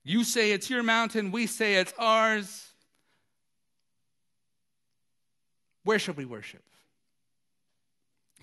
[0.03, 2.67] You say it's your mountain, we say it's ours.
[5.83, 6.63] Where should we worship?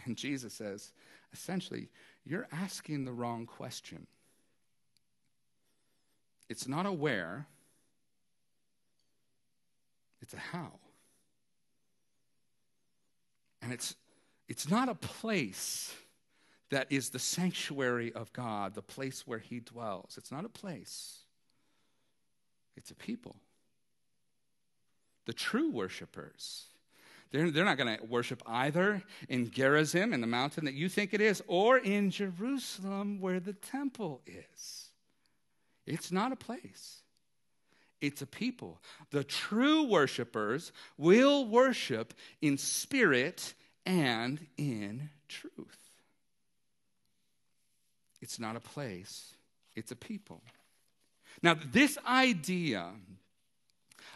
[0.06, 0.92] And Jesus says,
[1.32, 1.88] essentially,
[2.26, 4.06] you're asking the wrong question.
[6.48, 7.46] It's not a where,
[10.20, 10.72] it's a how.
[13.62, 13.94] And it's,
[14.48, 15.94] it's not a place
[16.70, 20.16] that is the sanctuary of God, the place where He dwells.
[20.18, 21.20] It's not a place,
[22.76, 23.36] it's a people.
[25.26, 26.66] The true worshipers
[27.30, 31.12] they're, they're not going to worship either in Gerizim, in the mountain that you think
[31.12, 34.90] it is, or in Jerusalem, where the temple is.
[35.86, 37.02] It's not a place,
[38.00, 38.80] it's a people.
[39.10, 43.54] The true worshipers will worship in spirit
[43.84, 45.52] and in truth.
[48.20, 49.34] It's not a place,
[49.74, 50.42] it's a people.
[51.42, 52.90] Now, this idea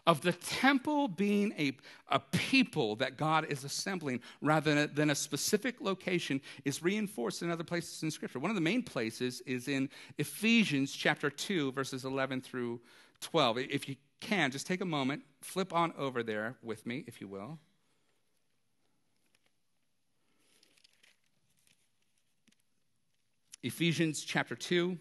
[0.07, 1.77] of the temple being a,
[2.09, 7.43] a people that God is assembling rather than a, than a specific location is reinforced
[7.43, 8.39] in other places in Scripture.
[8.39, 9.89] One of the main places is in
[10.19, 12.81] Ephesians chapter 2, verses 11 through
[13.21, 13.59] 12.
[13.59, 17.29] If you can, just take a moment, flip on over there with me, if you
[17.29, 17.59] will.
[23.63, 24.99] Ephesians chapter 2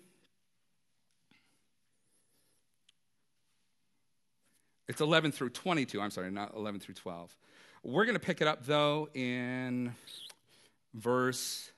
[4.89, 6.01] It's 11 through 22.
[6.01, 7.37] I'm sorry, not 11 through 12.
[7.83, 9.93] We're going to pick it up, though, in
[10.95, 11.71] verse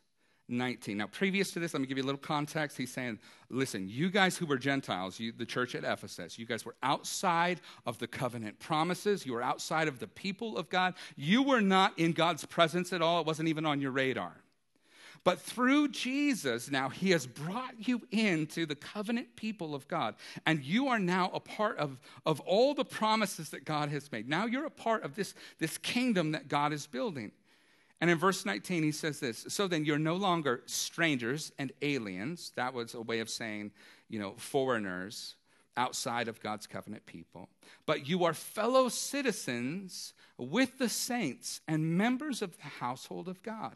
[0.47, 0.97] 19.
[0.97, 2.78] Now, previous to this, let me give you a little context.
[2.78, 6.66] He's saying, listen, you guys who were Gentiles, you, the church at Ephesus, you guys
[6.66, 9.26] were outside of the covenant promises.
[9.26, 10.93] You were outside of the people of God.
[11.18, 13.20] You were not in God's presence at all.
[13.20, 14.40] It wasn't even on your radar.
[15.24, 20.15] But through Jesus, now he has brought you into the covenant people of God.
[20.47, 24.28] And you are now a part of, of all the promises that God has made.
[24.28, 27.32] Now you're a part of this, this kingdom that God is building.
[27.99, 32.51] And in verse 19, he says this So then you're no longer strangers and aliens.
[32.55, 33.72] That was a way of saying,
[34.09, 35.36] you know, foreigners
[35.78, 37.47] outside of God's covenant people.
[37.86, 43.76] But you are fellow citizens with the saints and members of the household of God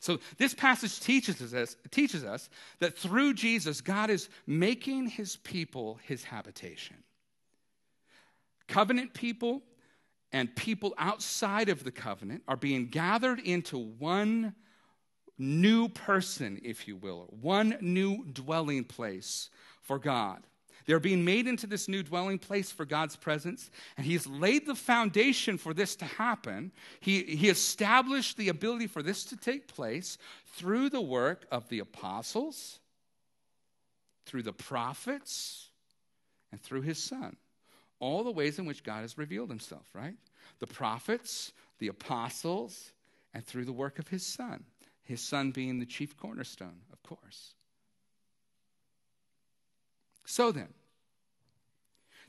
[0.00, 5.98] So this passage teaches us, teaches us that through Jesus, God is making his people
[6.04, 6.96] his habitation.
[8.68, 9.62] Covenant people
[10.32, 14.54] and people outside of the covenant are being gathered into one
[15.38, 19.50] new person, if you will, one new dwelling place
[19.82, 20.42] for God.
[20.88, 24.74] They're being made into this new dwelling place for God's presence, and He's laid the
[24.74, 26.72] foundation for this to happen.
[27.00, 30.16] He, he established the ability for this to take place
[30.54, 32.80] through the work of the apostles,
[34.24, 35.68] through the prophets,
[36.52, 37.36] and through His Son.
[38.00, 40.16] All the ways in which God has revealed Himself, right?
[40.58, 42.92] The prophets, the apostles,
[43.34, 44.64] and through the work of His Son.
[45.02, 47.52] His Son being the chief cornerstone, of course.
[50.24, 50.68] So then,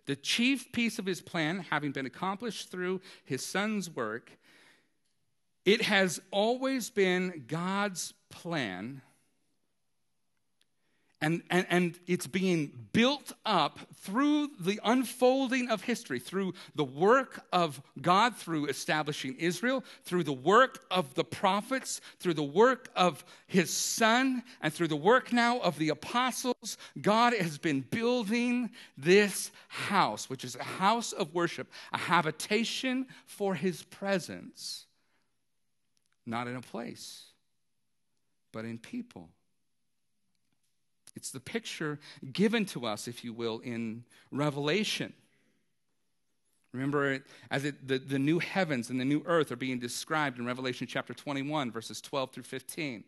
[0.09, 4.31] the chief piece of his plan, having been accomplished through his son's work,
[5.65, 9.03] it has always been God's plan
[11.21, 17.45] and, and, and it's being built up through the unfolding of history, through the work
[17.51, 23.25] of God, through establishing Israel, through the work of the prophets, through the work of
[23.47, 26.77] his son, and through the work now of the apostles.
[27.01, 33.55] God has been building this house, which is a house of worship, a habitation for
[33.55, 34.85] his presence,
[36.25, 37.25] not in a place,
[38.53, 39.29] but in people.
[41.19, 41.99] It's the picture
[42.31, 45.11] given to us, if you will, in Revelation.
[46.71, 47.19] Remember,
[47.51, 50.87] as it, the, the new heavens and the new earth are being described in Revelation
[50.87, 53.03] chapter 21, verses 12 through 15.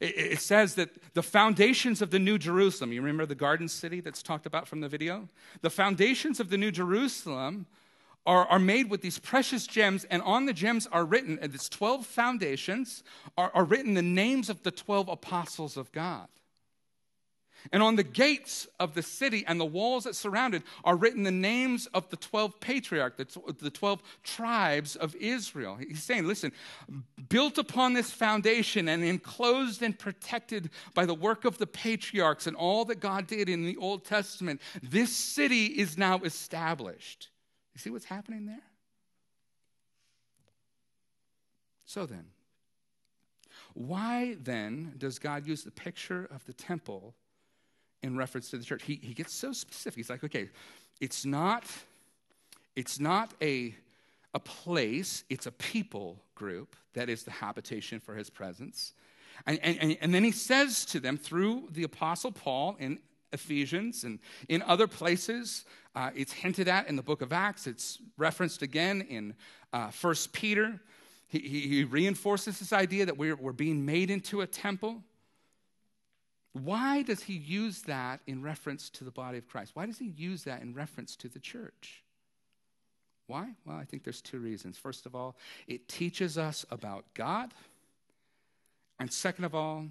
[0.00, 4.00] It, it says that the foundations of the New Jerusalem, you remember the garden city
[4.00, 5.28] that's talked about from the video?
[5.60, 7.66] The foundations of the New Jerusalem
[8.24, 11.68] are, are made with these precious gems, and on the gems are written, and it's
[11.68, 13.02] 12 foundations,
[13.36, 16.28] are, are written the names of the 12 apostles of God.
[17.72, 21.22] And on the gates of the city and the walls that surround it are written
[21.22, 25.76] the names of the 12 patriarchs, the 12 tribes of Israel.
[25.76, 26.52] He's saying, listen,
[27.28, 32.56] built upon this foundation and enclosed and protected by the work of the patriarchs and
[32.56, 37.30] all that God did in the Old Testament, this city is now established.
[37.74, 38.62] You see what's happening there?
[41.86, 42.26] So then,
[43.72, 47.14] why then does God use the picture of the temple
[48.04, 48.82] in reference to the church?
[48.82, 49.96] He, he gets so specific.
[49.96, 50.50] He's like, okay,
[51.00, 51.64] it's not,
[52.76, 53.74] it's not a,
[54.34, 58.92] a place, it's a people group that is the habitation for his presence.
[59.46, 62.98] And, and, and then he says to them through the Apostle Paul in
[63.32, 65.64] Ephesians and in other places.
[65.96, 67.66] Uh, it's hinted at in the book of Acts.
[67.66, 69.34] It's referenced again in
[69.72, 70.80] uh, 1 Peter.
[71.26, 75.02] He, he, he, reinforces this idea that we're, we're being made into a temple.
[76.54, 79.72] Why does he use that in reference to the body of Christ?
[79.74, 82.04] Why does he use that in reference to the church?
[83.26, 83.54] Why?
[83.66, 84.78] Well, I think there's two reasons.
[84.78, 85.36] First of all,
[85.66, 87.52] it teaches us about God.
[89.00, 89.86] And second of all,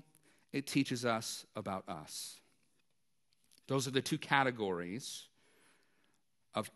[0.54, 2.40] it teaches us about us.
[3.68, 5.24] Those are the two categories
[6.56, 6.72] of,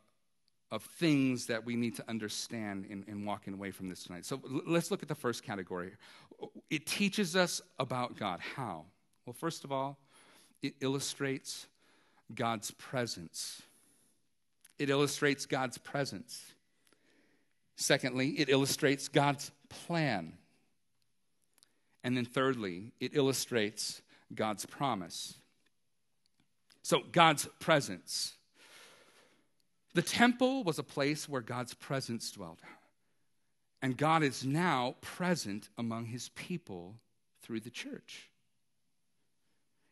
[0.70, 4.26] of things that we need to understand in, in walking away from this tonight.
[4.26, 5.92] So l- let's look at the first category.
[6.70, 8.42] It teaches us about God.
[8.42, 8.86] How?
[9.28, 10.00] Well, first of all,
[10.62, 11.68] it illustrates
[12.34, 13.62] God's presence.
[14.80, 16.54] It illustrates God's presence.
[17.76, 20.32] Secondly, it illustrates God's plan.
[22.06, 24.02] And then thirdly, it illustrates
[24.34, 25.34] God's promise.
[26.82, 28.34] So, God's presence.
[29.94, 32.60] The temple was a place where God's presence dwelt.
[33.82, 36.96] And God is now present among his people
[37.42, 38.30] through the church.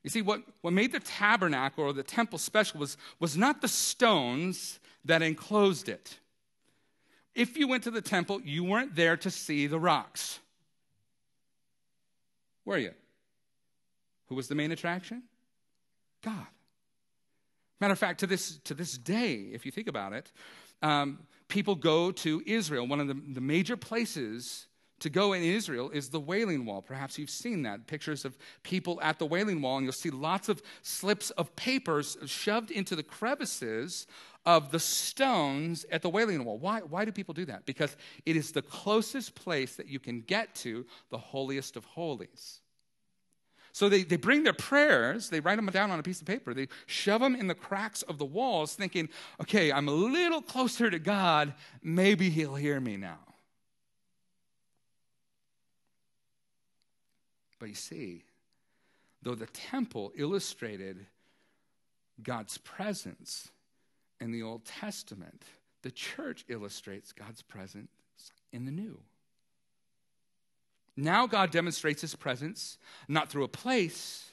[0.05, 3.67] You see, what, what made the tabernacle or the temple special was, was not the
[3.67, 6.19] stones that enclosed it.
[7.33, 10.39] If you went to the temple, you weren't there to see the rocks.
[12.65, 12.91] Were you?
[14.27, 15.23] Who was the main attraction?
[16.23, 16.45] God.
[17.81, 20.31] Matter of fact, to this, to this day, if you think about it,
[20.83, 22.85] um, people go to Israel.
[22.85, 24.67] One of the, the major places
[24.99, 26.81] to go in Israel is the Wailing Wall.
[26.81, 30.49] Perhaps you've seen that pictures of people at the Wailing Wall, and you'll see lots
[30.49, 34.07] of slips of papers shoved into the crevices
[34.45, 36.57] of the stones at the Wailing Wall.
[36.57, 37.65] Why, why do people do that?
[37.65, 42.61] Because it is the closest place that you can get to the holiest of holies.
[43.73, 46.53] So they, they bring their prayers, they write them down on a piece of paper,
[46.53, 49.09] they shove them in the cracks of the walls, thinking,
[49.41, 53.19] okay, I'm a little closer to God, maybe He'll hear me now.
[57.59, 58.23] But you see,
[59.21, 61.05] though the temple illustrated
[62.21, 63.49] God's presence
[64.19, 65.43] in the Old Testament,
[65.81, 67.89] the church illustrates God's presence
[68.51, 68.99] in the New.
[70.97, 72.77] Now God demonstrates his presence
[73.07, 74.31] not through a place,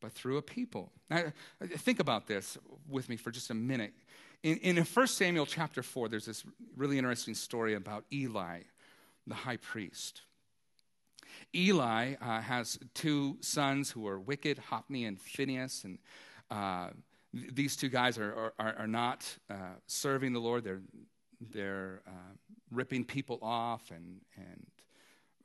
[0.00, 0.92] but through a people.
[1.10, 1.32] Now,
[1.62, 3.92] think about this with me for just a minute.
[4.42, 6.44] In, in 1 Samuel chapter 4, there's this
[6.76, 8.60] really interesting story about Eli,
[9.26, 10.22] the high priest.
[11.54, 15.98] Eli uh, has two sons who are wicked, Hophni and Phinehas, and
[16.50, 16.90] uh,
[17.34, 20.64] th- these two guys are, are, are not uh, serving the Lord.
[20.64, 20.82] They're,
[21.52, 22.34] they're uh,
[22.70, 24.66] ripping people off and, and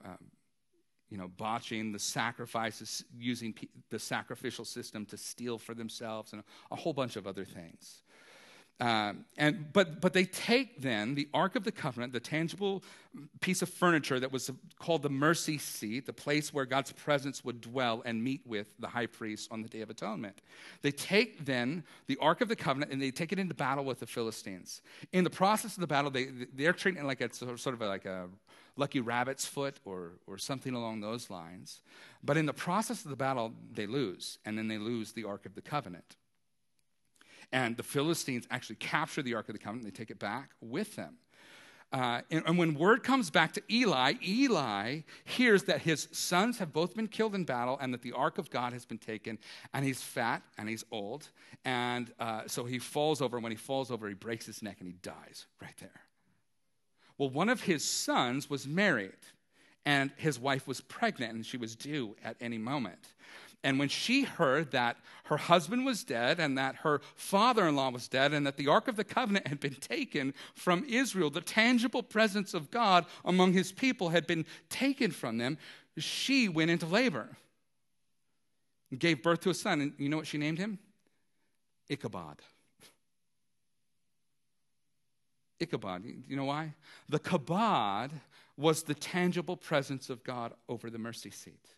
[0.06, 0.18] um,
[1.10, 6.44] you know, botching the sacrifices, using p- the sacrificial system to steal for themselves, and
[6.72, 8.02] a whole bunch of other things.
[8.80, 12.84] Um, and, but, but they take then the Ark of the Covenant, the tangible
[13.40, 17.62] piece of furniture that was called the mercy seat, the place where God's presence would
[17.62, 20.42] dwell and meet with the high priest on the Day of Atonement.
[20.82, 24.00] They take then the Ark of the Covenant and they take it into battle with
[24.00, 24.82] the Philistines.
[25.14, 28.06] In the process of the battle, they, they're treating it like it's sort of like
[28.06, 28.28] a
[28.76, 31.82] lucky rabbit's foot or, or something along those lines.
[32.24, 35.46] But in the process of the battle, they lose, and then they lose the Ark
[35.46, 36.16] of the Covenant.
[37.54, 40.50] And the Philistines actually capture the Ark of the Covenant, and they take it back
[40.60, 41.20] with them.
[41.94, 46.74] Uh, and, and, when word comes back to Eli, Eli hears that his sons have
[46.74, 49.38] both been killed in battle and that the ark of God has been taken,
[49.76, 51.30] and he's fat and he's old.
[51.64, 53.38] And uh, so he falls over.
[53.38, 56.02] And When he falls over, he breaks his neck and he dies right there.
[57.20, 59.12] Well, one of his sons was married,
[59.86, 63.14] and his wife was pregnant and she was due at any moment.
[63.64, 67.90] And when she heard that her husband was dead and that her father in law
[67.90, 71.40] was dead and that the Ark of the Covenant had been taken from Israel, the
[71.40, 75.58] tangible presence of God among his people had been taken from them,
[75.98, 77.38] she went into labor
[78.92, 79.80] and gave birth to a son.
[79.80, 80.78] And you know what she named him?
[81.88, 82.40] Ichabod.
[85.62, 86.04] Ichabod.
[86.28, 86.74] You know why?
[87.08, 88.12] The kabod
[88.58, 91.76] was the tangible presence of God over the mercy seat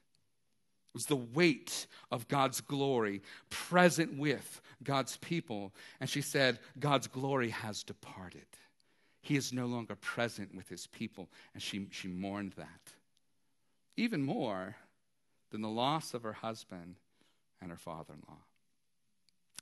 [0.95, 5.73] was the weight of God's glory present with God's people.
[5.99, 8.47] And she said, God's glory has departed.
[9.21, 11.29] He is no longer present with his people.
[11.53, 12.93] And she, she mourned that.
[13.97, 14.75] Even more
[15.51, 16.95] than the loss of her husband
[17.61, 18.39] and her father in law.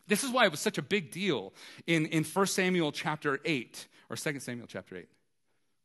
[0.07, 1.53] This is why it was such a big deal
[1.87, 5.07] in, in 1 Samuel chapter 8, or 2 Samuel chapter 8.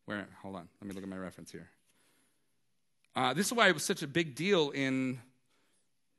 [0.07, 1.69] Where, hold on, let me look at my reference here.
[3.15, 5.21] Uh, this is why it was such a big deal in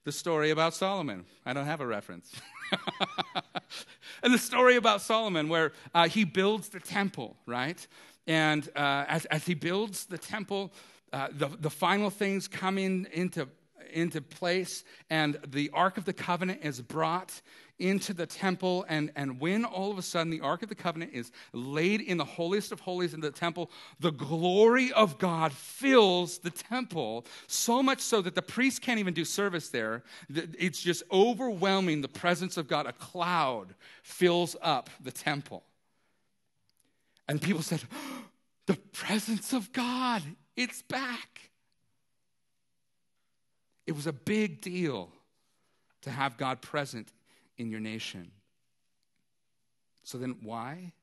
[0.10, 1.24] the story about Solomon.
[1.46, 2.32] I don't have a reference.
[4.24, 7.86] and the story about Solomon, where uh, he builds the temple, right?
[8.26, 10.74] And uh, as, as he builds the temple,
[11.14, 13.48] uh, the, the final things come in, into,
[13.94, 17.40] into place, and the Ark of the Covenant is brought
[17.80, 21.12] into the temple, and, and when all of a sudden the Ark of the Covenant
[21.14, 26.40] is laid in the holiest of holies in the temple, the glory of God fills
[26.40, 30.04] the temple, so much so that the priest can't even do service there.
[30.30, 32.86] It's just overwhelming the presence of God.
[32.86, 33.74] A cloud
[34.04, 35.64] fills up the temple.
[37.28, 37.82] And people said,
[38.66, 40.22] The presence of God,
[40.56, 41.50] it's back.
[43.88, 45.10] It was a big deal
[46.02, 47.12] to have God present
[47.60, 48.32] in your nation.
[50.04, 50.94] So then, why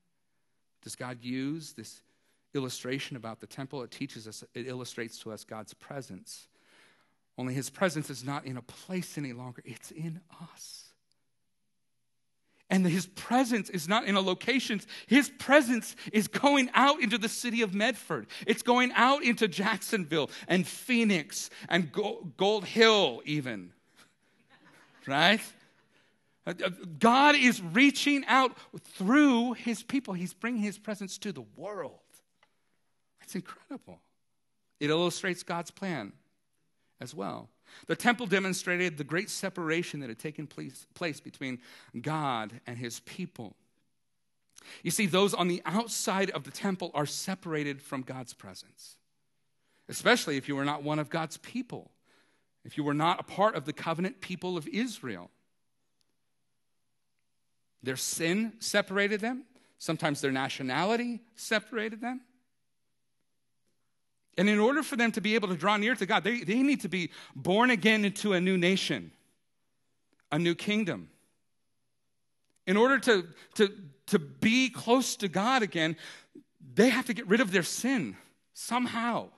[0.83, 2.01] does God use this
[2.53, 3.83] illustration about the temple?
[3.83, 6.47] It teaches us, it illustrates to us God's presence.
[7.37, 10.19] Only his presence is not in a place any longer, it's in
[10.53, 10.83] us.
[12.69, 14.81] And his presence is not in a location.
[15.05, 18.27] His presence is going out into the city of Medford.
[18.45, 23.71] It's going out into Jacksonville and Phoenix and Gold Hill, even.
[25.07, 25.39] Right?
[26.47, 28.57] Uh, uh, God is reaching out
[28.95, 30.13] through his people.
[30.13, 31.99] He's bringing his presence to the world.
[33.21, 33.99] It's incredible.
[34.79, 36.13] It illustrates God's plan
[37.01, 37.49] as well.
[37.87, 41.59] The temple demonstrated the great separation that had taken place, place between
[41.99, 43.53] God and his people.
[44.83, 48.95] You see, those on the outside of the temple are separated from God's presence,
[49.89, 51.91] especially if you were not one of God's people,
[52.63, 55.29] if you were not a part of the covenant people of Israel.
[57.87, 59.43] Their sin separated them,
[59.77, 62.19] sometimes their nationality separated them.
[64.37, 66.63] And in order for them to be able to draw near to God, they, they
[66.63, 69.13] need to be born again into a new nation,
[70.33, 71.07] a new kingdom.
[72.65, 73.69] In order to, to,
[74.07, 75.95] to be close to God again,
[76.75, 78.17] they have to get rid of their sin
[78.53, 79.29] somehow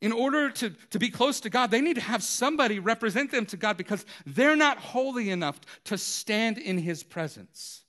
[0.00, 3.46] in order to, to be close to God, they need to have somebody represent them
[3.46, 7.84] to God because they're not holy enough to stand in His presence.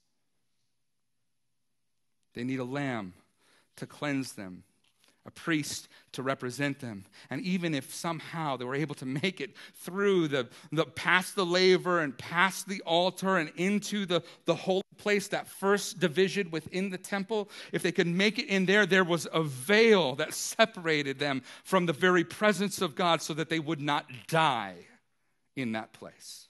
[2.33, 3.13] They need a lamb
[3.75, 4.63] to cleanse them
[5.25, 7.05] a priest to represent them.
[7.29, 11.45] And even if somehow they were able to make it through the, the past the
[11.45, 16.89] laver and past the altar and into the, the holy place, that first division within
[16.89, 21.19] the temple, if they could make it in there, there was a veil that separated
[21.19, 24.75] them from the very presence of God so that they would not die
[25.55, 26.47] in that place.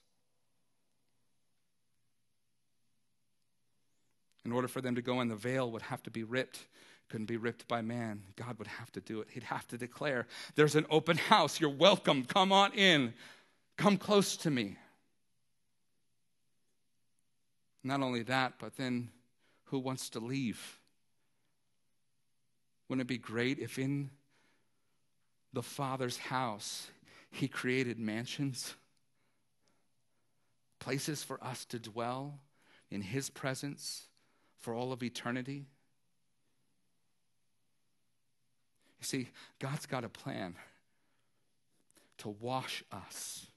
[4.46, 6.66] In order for them to go in, the veil would have to be ripped
[7.10, 8.22] couldn't be ripped by man.
[8.36, 9.28] God would have to do it.
[9.32, 11.60] He'd have to declare, There's an open house.
[11.60, 12.24] You're welcome.
[12.24, 13.14] Come on in.
[13.78, 14.78] Come close to me.
[17.84, 19.10] Not only that, but then
[19.66, 20.80] who wants to leave?
[22.88, 24.10] Wouldn't it be great if in
[25.54, 26.88] the Father's house
[27.32, 28.74] He created mansions,
[30.80, 32.40] places for us to dwell
[32.92, 34.08] in His presence
[34.58, 35.66] for all of eternity?
[39.00, 39.30] You see,
[39.60, 40.56] God's got a plan
[42.20, 43.48] to wash us,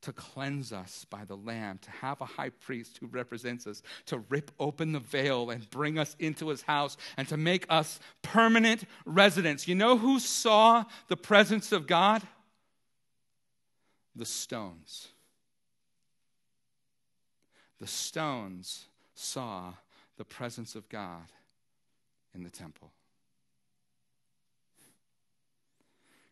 [0.00, 4.24] to cleanse us by the Lamb, to have a high priest who represents us, to
[4.30, 8.84] rip open the veil and bring us into his house, and to make us permanent
[9.04, 9.68] residents.
[9.68, 12.22] You know who saw the presence of God?
[14.16, 15.08] The stones.
[17.78, 19.74] The stones saw
[20.16, 21.30] the presence of God
[22.34, 22.90] in the temple.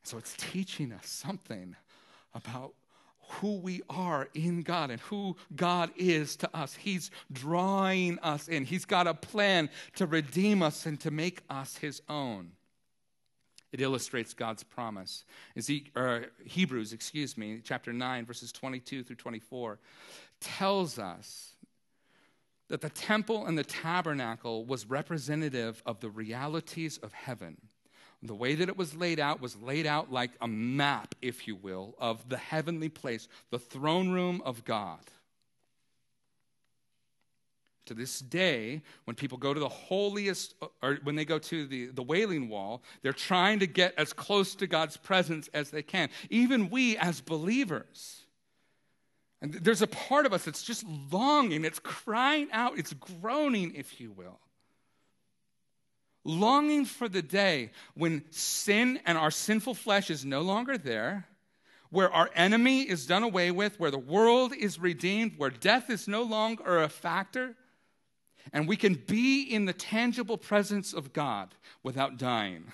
[0.07, 1.75] So it's teaching us something
[2.33, 2.75] about
[3.29, 6.75] who we are in God and who God is to us.
[6.77, 8.65] He's drawing us in.
[8.65, 12.53] He's got a plan to redeem us and to make us His own.
[13.73, 15.25] It illustrates God's promise.
[15.57, 19.81] Hebrews, excuse me, chapter 9, verses 22 through 24,
[20.39, 21.57] tells us
[22.69, 27.57] that the temple and the tabernacle was representative of the realities of heaven
[28.29, 31.57] the way that it was laid out was laid out like a map, if you
[31.57, 35.01] will, of the heavenly place, the throne room of God.
[37.87, 41.87] To this day, when people go to the holiest, or when they go to the,
[41.87, 46.09] the wailing wall, they're trying to get as close to God's presence as they can.
[46.29, 48.23] Even we as believers.
[49.41, 54.01] And there's a part of us that's just longing, it's crying out, it's groaning, if
[54.01, 54.41] you will
[56.27, 61.27] longing for the day when sin and our sinful flesh is no longer there,
[61.91, 66.09] where our enemy is done away with, where the world is redeemed, where death is
[66.09, 67.55] no longer a factor,
[68.53, 72.73] and we can be in the tangible presence of God without dying.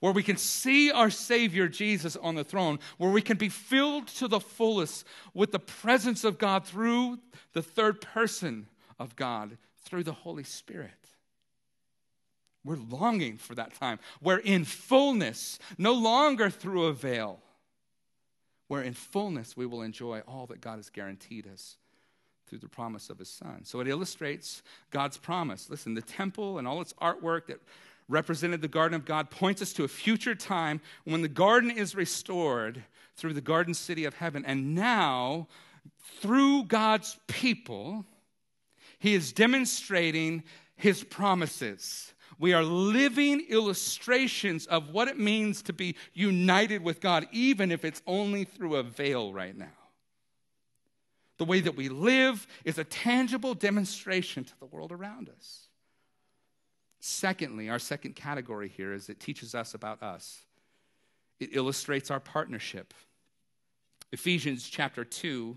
[0.00, 4.08] Where we can see our Savior Jesus on the throne, where we can be filled
[4.08, 7.18] to the fullest with the presence of God through
[7.54, 8.66] the third person
[8.98, 11.05] of God, through the Holy Spirit.
[12.66, 17.38] We're longing for that time where in fullness, no longer through a veil,
[18.68, 21.76] where in fullness we will enjoy all that God has guaranteed us
[22.48, 23.60] through the promise of his son.
[23.64, 25.70] So it illustrates God's promise.
[25.70, 27.60] Listen, the temple and all its artwork that
[28.08, 31.94] represented the garden of God points us to a future time when the garden is
[31.94, 32.82] restored
[33.16, 34.44] through the garden city of heaven.
[34.44, 35.48] And now,
[36.20, 38.04] through God's people,
[38.98, 40.44] he is demonstrating
[40.76, 42.12] his promises.
[42.38, 47.84] We are living illustrations of what it means to be united with God, even if
[47.84, 49.66] it's only through a veil right now.
[51.38, 55.68] The way that we live is a tangible demonstration to the world around us.
[57.00, 60.40] Secondly, our second category here is it teaches us about us.
[61.38, 62.94] It illustrates our partnership.
[64.12, 65.56] Ephesians chapter 2,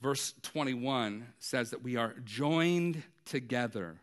[0.00, 4.00] verse 21 says that we are joined together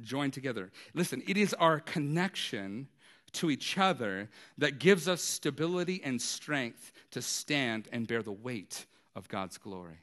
[0.00, 0.70] joined together.
[0.94, 2.88] Listen, it is our connection
[3.32, 4.28] to each other
[4.58, 10.00] that gives us stability and strength to stand and bear the weight of God's glory.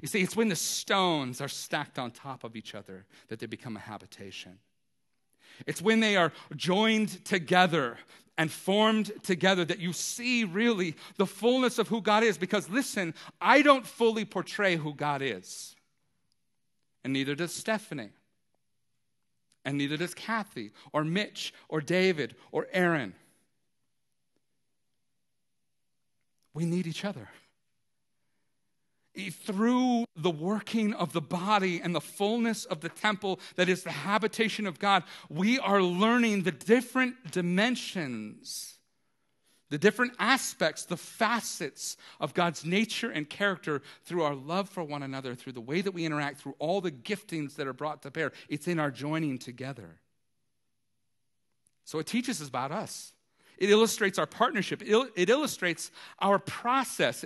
[0.00, 3.46] You see, it's when the stones are stacked on top of each other that they
[3.46, 4.58] become a habitation.
[5.66, 7.98] It's when they are joined together
[8.36, 12.36] and formed together that you see really the fullness of who God is.
[12.36, 15.76] Because listen, I don't fully portray who God is,
[17.04, 18.10] and neither does Stephanie
[19.64, 23.14] and neither does Kathy or Mitch or David or Aaron.
[26.52, 27.28] We need each other.
[29.44, 33.90] Through the working of the body and the fullness of the temple that is the
[33.90, 38.73] habitation of God, we are learning the different dimensions
[39.70, 45.02] the different aspects, the facets of God's nature and character through our love for one
[45.02, 48.10] another, through the way that we interact, through all the giftings that are brought to
[48.10, 48.32] bear.
[48.48, 50.00] It's in our joining together.
[51.84, 53.12] So it teaches us about us.
[53.56, 54.82] It illustrates our partnership.
[54.82, 57.24] It illustrates our process.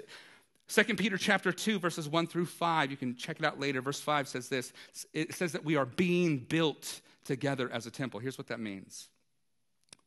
[0.69, 3.81] 2 Peter chapter 2 verses 1 through 5, you can check it out later.
[3.81, 4.73] Verse 5 says this.
[5.13, 8.21] It says that we are being built together as a temple.
[8.21, 9.09] Here's what that means.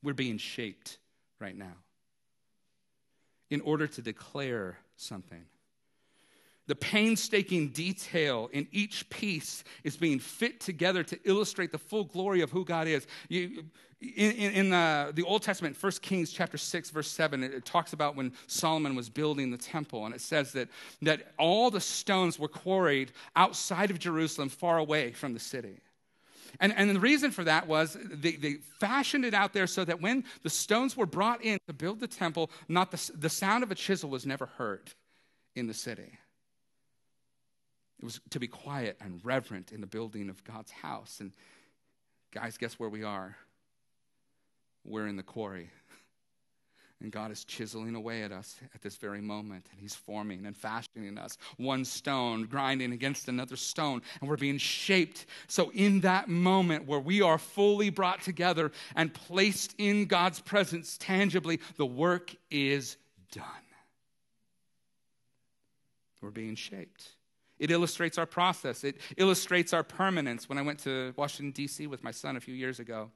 [0.02, 0.98] We're being shaped
[1.40, 1.74] right now
[3.52, 5.45] in order to declare something.
[6.68, 12.41] The painstaking detail in each piece is being fit together to illustrate the full glory
[12.41, 13.06] of who God is.
[13.28, 13.66] You,
[13.99, 17.66] in, in the, uh, the, Old Testament, 1 Kings chapter 6, verse 7, it, it
[17.66, 20.70] talks about when Solomon was building the temple, and it says that,
[21.02, 25.78] that all the stones were quarried outside of Jerusalem, far away from the city.
[26.60, 30.02] And, and the reason for that was they, they fashioned it out there so that
[30.02, 33.72] when the stones were brought in to build the temple, not the, the sound of
[33.72, 34.91] a chisel was never heard
[35.56, 36.18] in the city.
[37.99, 41.20] It was to be quiet and reverent in the building of God's house.
[41.20, 41.32] And
[42.34, 43.38] guys, guess where we are?
[44.84, 45.70] We're in the quarry.
[47.02, 49.66] And God is chiseling away at us at this very moment.
[49.72, 51.38] And He's forming and fashioning us.
[51.58, 54.02] One stone grinding against another stone.
[54.20, 55.26] And we're being shaped.
[55.47, 60.97] So, in that moment where we are fully brought together and placed in God's presence
[60.97, 62.97] tangibly, the work is
[63.32, 63.45] done.
[66.22, 67.08] We're being shaped.
[67.58, 70.49] It illustrates our process, it illustrates our permanence.
[70.49, 71.88] When I went to Washington, D.C.
[71.88, 73.12] with my son a few years ago,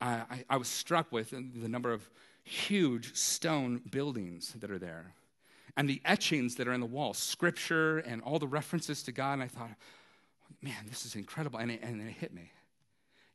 [0.00, 2.08] I, I, was struck with the number of
[2.44, 5.14] huge stone buildings that are there
[5.76, 9.34] and the etchings that are in the wall, scripture and all the references to God.
[9.34, 9.70] And I thought,
[10.60, 11.58] man, this is incredible.
[11.58, 12.50] And it, and it hit me.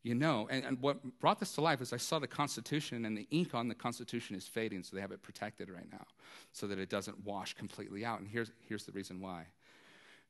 [0.03, 3.18] You know, and, and what brought this to life is I saw the Constitution, and
[3.18, 6.05] the ink on the Constitution is fading, so they have it protected right now
[6.53, 8.20] so that it doesn't wash completely out.
[8.20, 9.47] And here's, here's the reason why.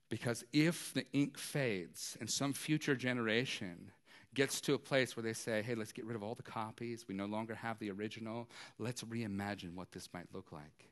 [0.10, 3.92] Because if the ink fades and some future generation
[4.38, 7.08] gets to a place where they say, hey, let's get rid of all the copies,
[7.08, 10.90] we no longer have the original, let's reimagine what this might look like,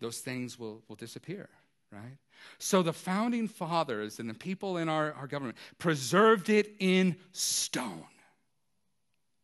[0.00, 1.48] those things will, will disappear
[1.92, 2.18] right?
[2.58, 8.04] So the founding fathers and the people in our, our government preserved it in stone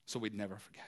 [0.06, 0.84] so we'd never forget.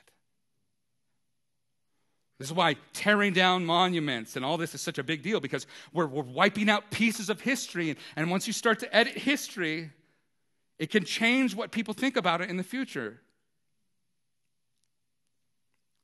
[2.39, 5.67] This is why tearing down monuments and all this is such a big deal because
[5.93, 7.91] we're, we're wiping out pieces of history.
[7.91, 9.91] And, and once you start to edit history,
[10.79, 13.21] it can change what people think about it in the future.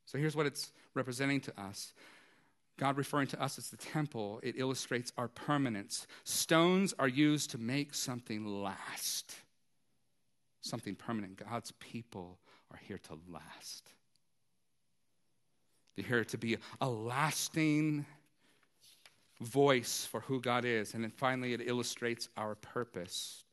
[0.06, 1.92] So here's what it's representing to us
[2.78, 6.06] God referring to us as the temple, it illustrates our permanence.
[6.24, 9.34] Stones are used to make something last,
[10.62, 11.36] something permanent.
[11.36, 12.38] God's people
[12.70, 13.90] are here to last.
[15.94, 18.06] They're here to be a lasting
[19.40, 20.94] voice for who God is.
[20.94, 23.44] And then finally, it illustrates our purpose.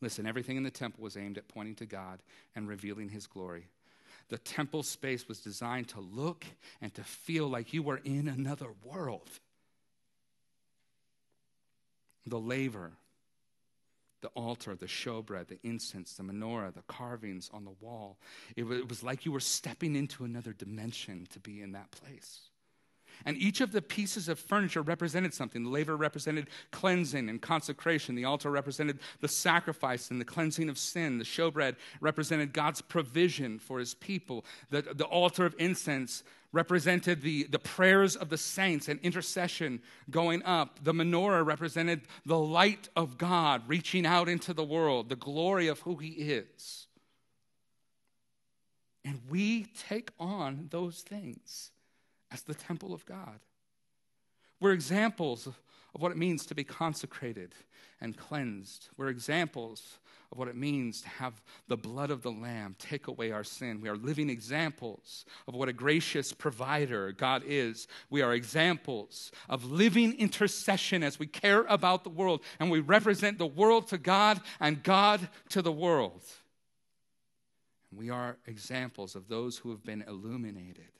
[0.00, 2.20] Listen, everything in the temple was aimed at pointing to God
[2.54, 3.68] and revealing his glory.
[4.28, 6.44] The temple space was designed to look
[6.80, 9.30] and to feel like you were in another world.
[12.26, 12.92] The laver,
[14.20, 18.18] the altar, the showbread, the incense, the menorah, the carvings on the wall.
[18.56, 22.40] It was, like you were stepping into another dimension to be in that place.
[23.24, 25.64] And each of the pieces of furniture represented something.
[25.64, 28.14] The laver represented cleansing and consecration.
[28.14, 31.18] The altar represented the sacrifice and the cleansing of sin.
[31.18, 34.44] The showbread represented God's provision for his people.
[34.70, 40.42] The, the altar of incense represented the, the prayers of the saints and intercession going
[40.44, 40.82] up.
[40.82, 45.80] The menorah represented the light of God reaching out into the world, the glory of
[45.80, 46.86] who he is.
[49.04, 51.70] And we take on those things
[52.30, 53.40] as the temple of God.
[54.60, 55.54] We're examples of,
[55.98, 57.54] what it means to be consecrated
[58.02, 58.90] and cleansed.
[58.98, 59.98] We're examples
[60.30, 63.80] of what it means to have the blood of the Lamb take away our sin.
[63.80, 67.88] We are living examples of what a gracious provider God is.
[68.10, 73.38] We are examples of living intercession as we care about the world and we represent
[73.38, 76.22] the world to God and God to the world.
[77.90, 80.90] we are examples of those who have been illuminated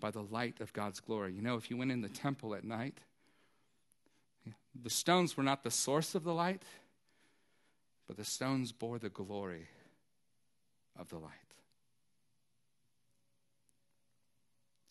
[0.00, 1.32] by the light of God's glory.
[1.32, 2.98] You know, if you went in the temple at night,
[4.82, 6.62] the stones were not the source of the light,
[8.06, 9.68] but the stones bore the glory
[10.98, 11.32] of the light.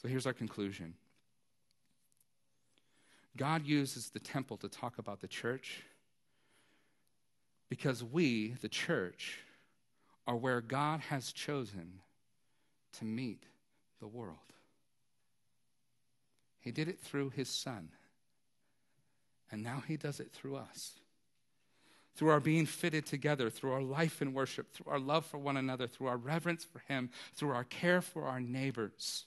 [0.01, 0.95] So here's our conclusion
[3.38, 5.84] God uses the temple to talk about the church
[7.70, 9.39] because we, the church,
[10.28, 11.99] are where God has chosen
[12.99, 13.43] to meet
[13.99, 14.38] the world.
[16.66, 17.89] He did it through his son.
[19.51, 20.93] And now he does it through us.
[22.16, 25.57] Through our being fitted together, through our life in worship, through our love for one
[25.57, 29.26] another, through our reverence for him, through our care for our neighbors,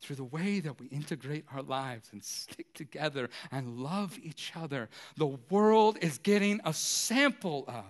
[0.00, 4.88] through the way that we integrate our lives and stick together and love each other,
[5.16, 7.84] the world is getting a sample of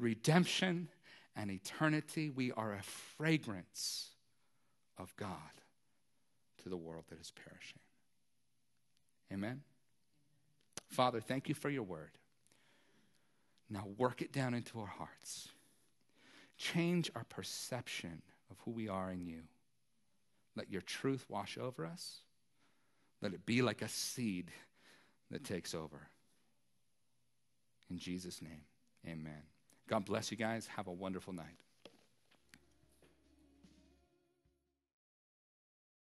[0.00, 0.88] redemption
[1.36, 2.28] and eternity.
[2.30, 4.08] We are a fragrance
[4.96, 5.57] of God
[6.62, 7.78] to the world that is perishing.
[9.32, 9.62] Amen?
[10.88, 12.12] Father, thank you for your word.
[13.70, 15.48] Now work it down into our hearts.
[16.56, 19.42] Change our perception of who we are in you.
[20.56, 22.18] Let your truth wash over us.
[23.20, 24.50] Let it be like a seed
[25.30, 26.08] that takes over.
[27.90, 28.62] In Jesus' name,
[29.06, 29.42] amen.
[29.88, 30.66] God bless you guys.
[30.76, 31.58] Have a wonderful night.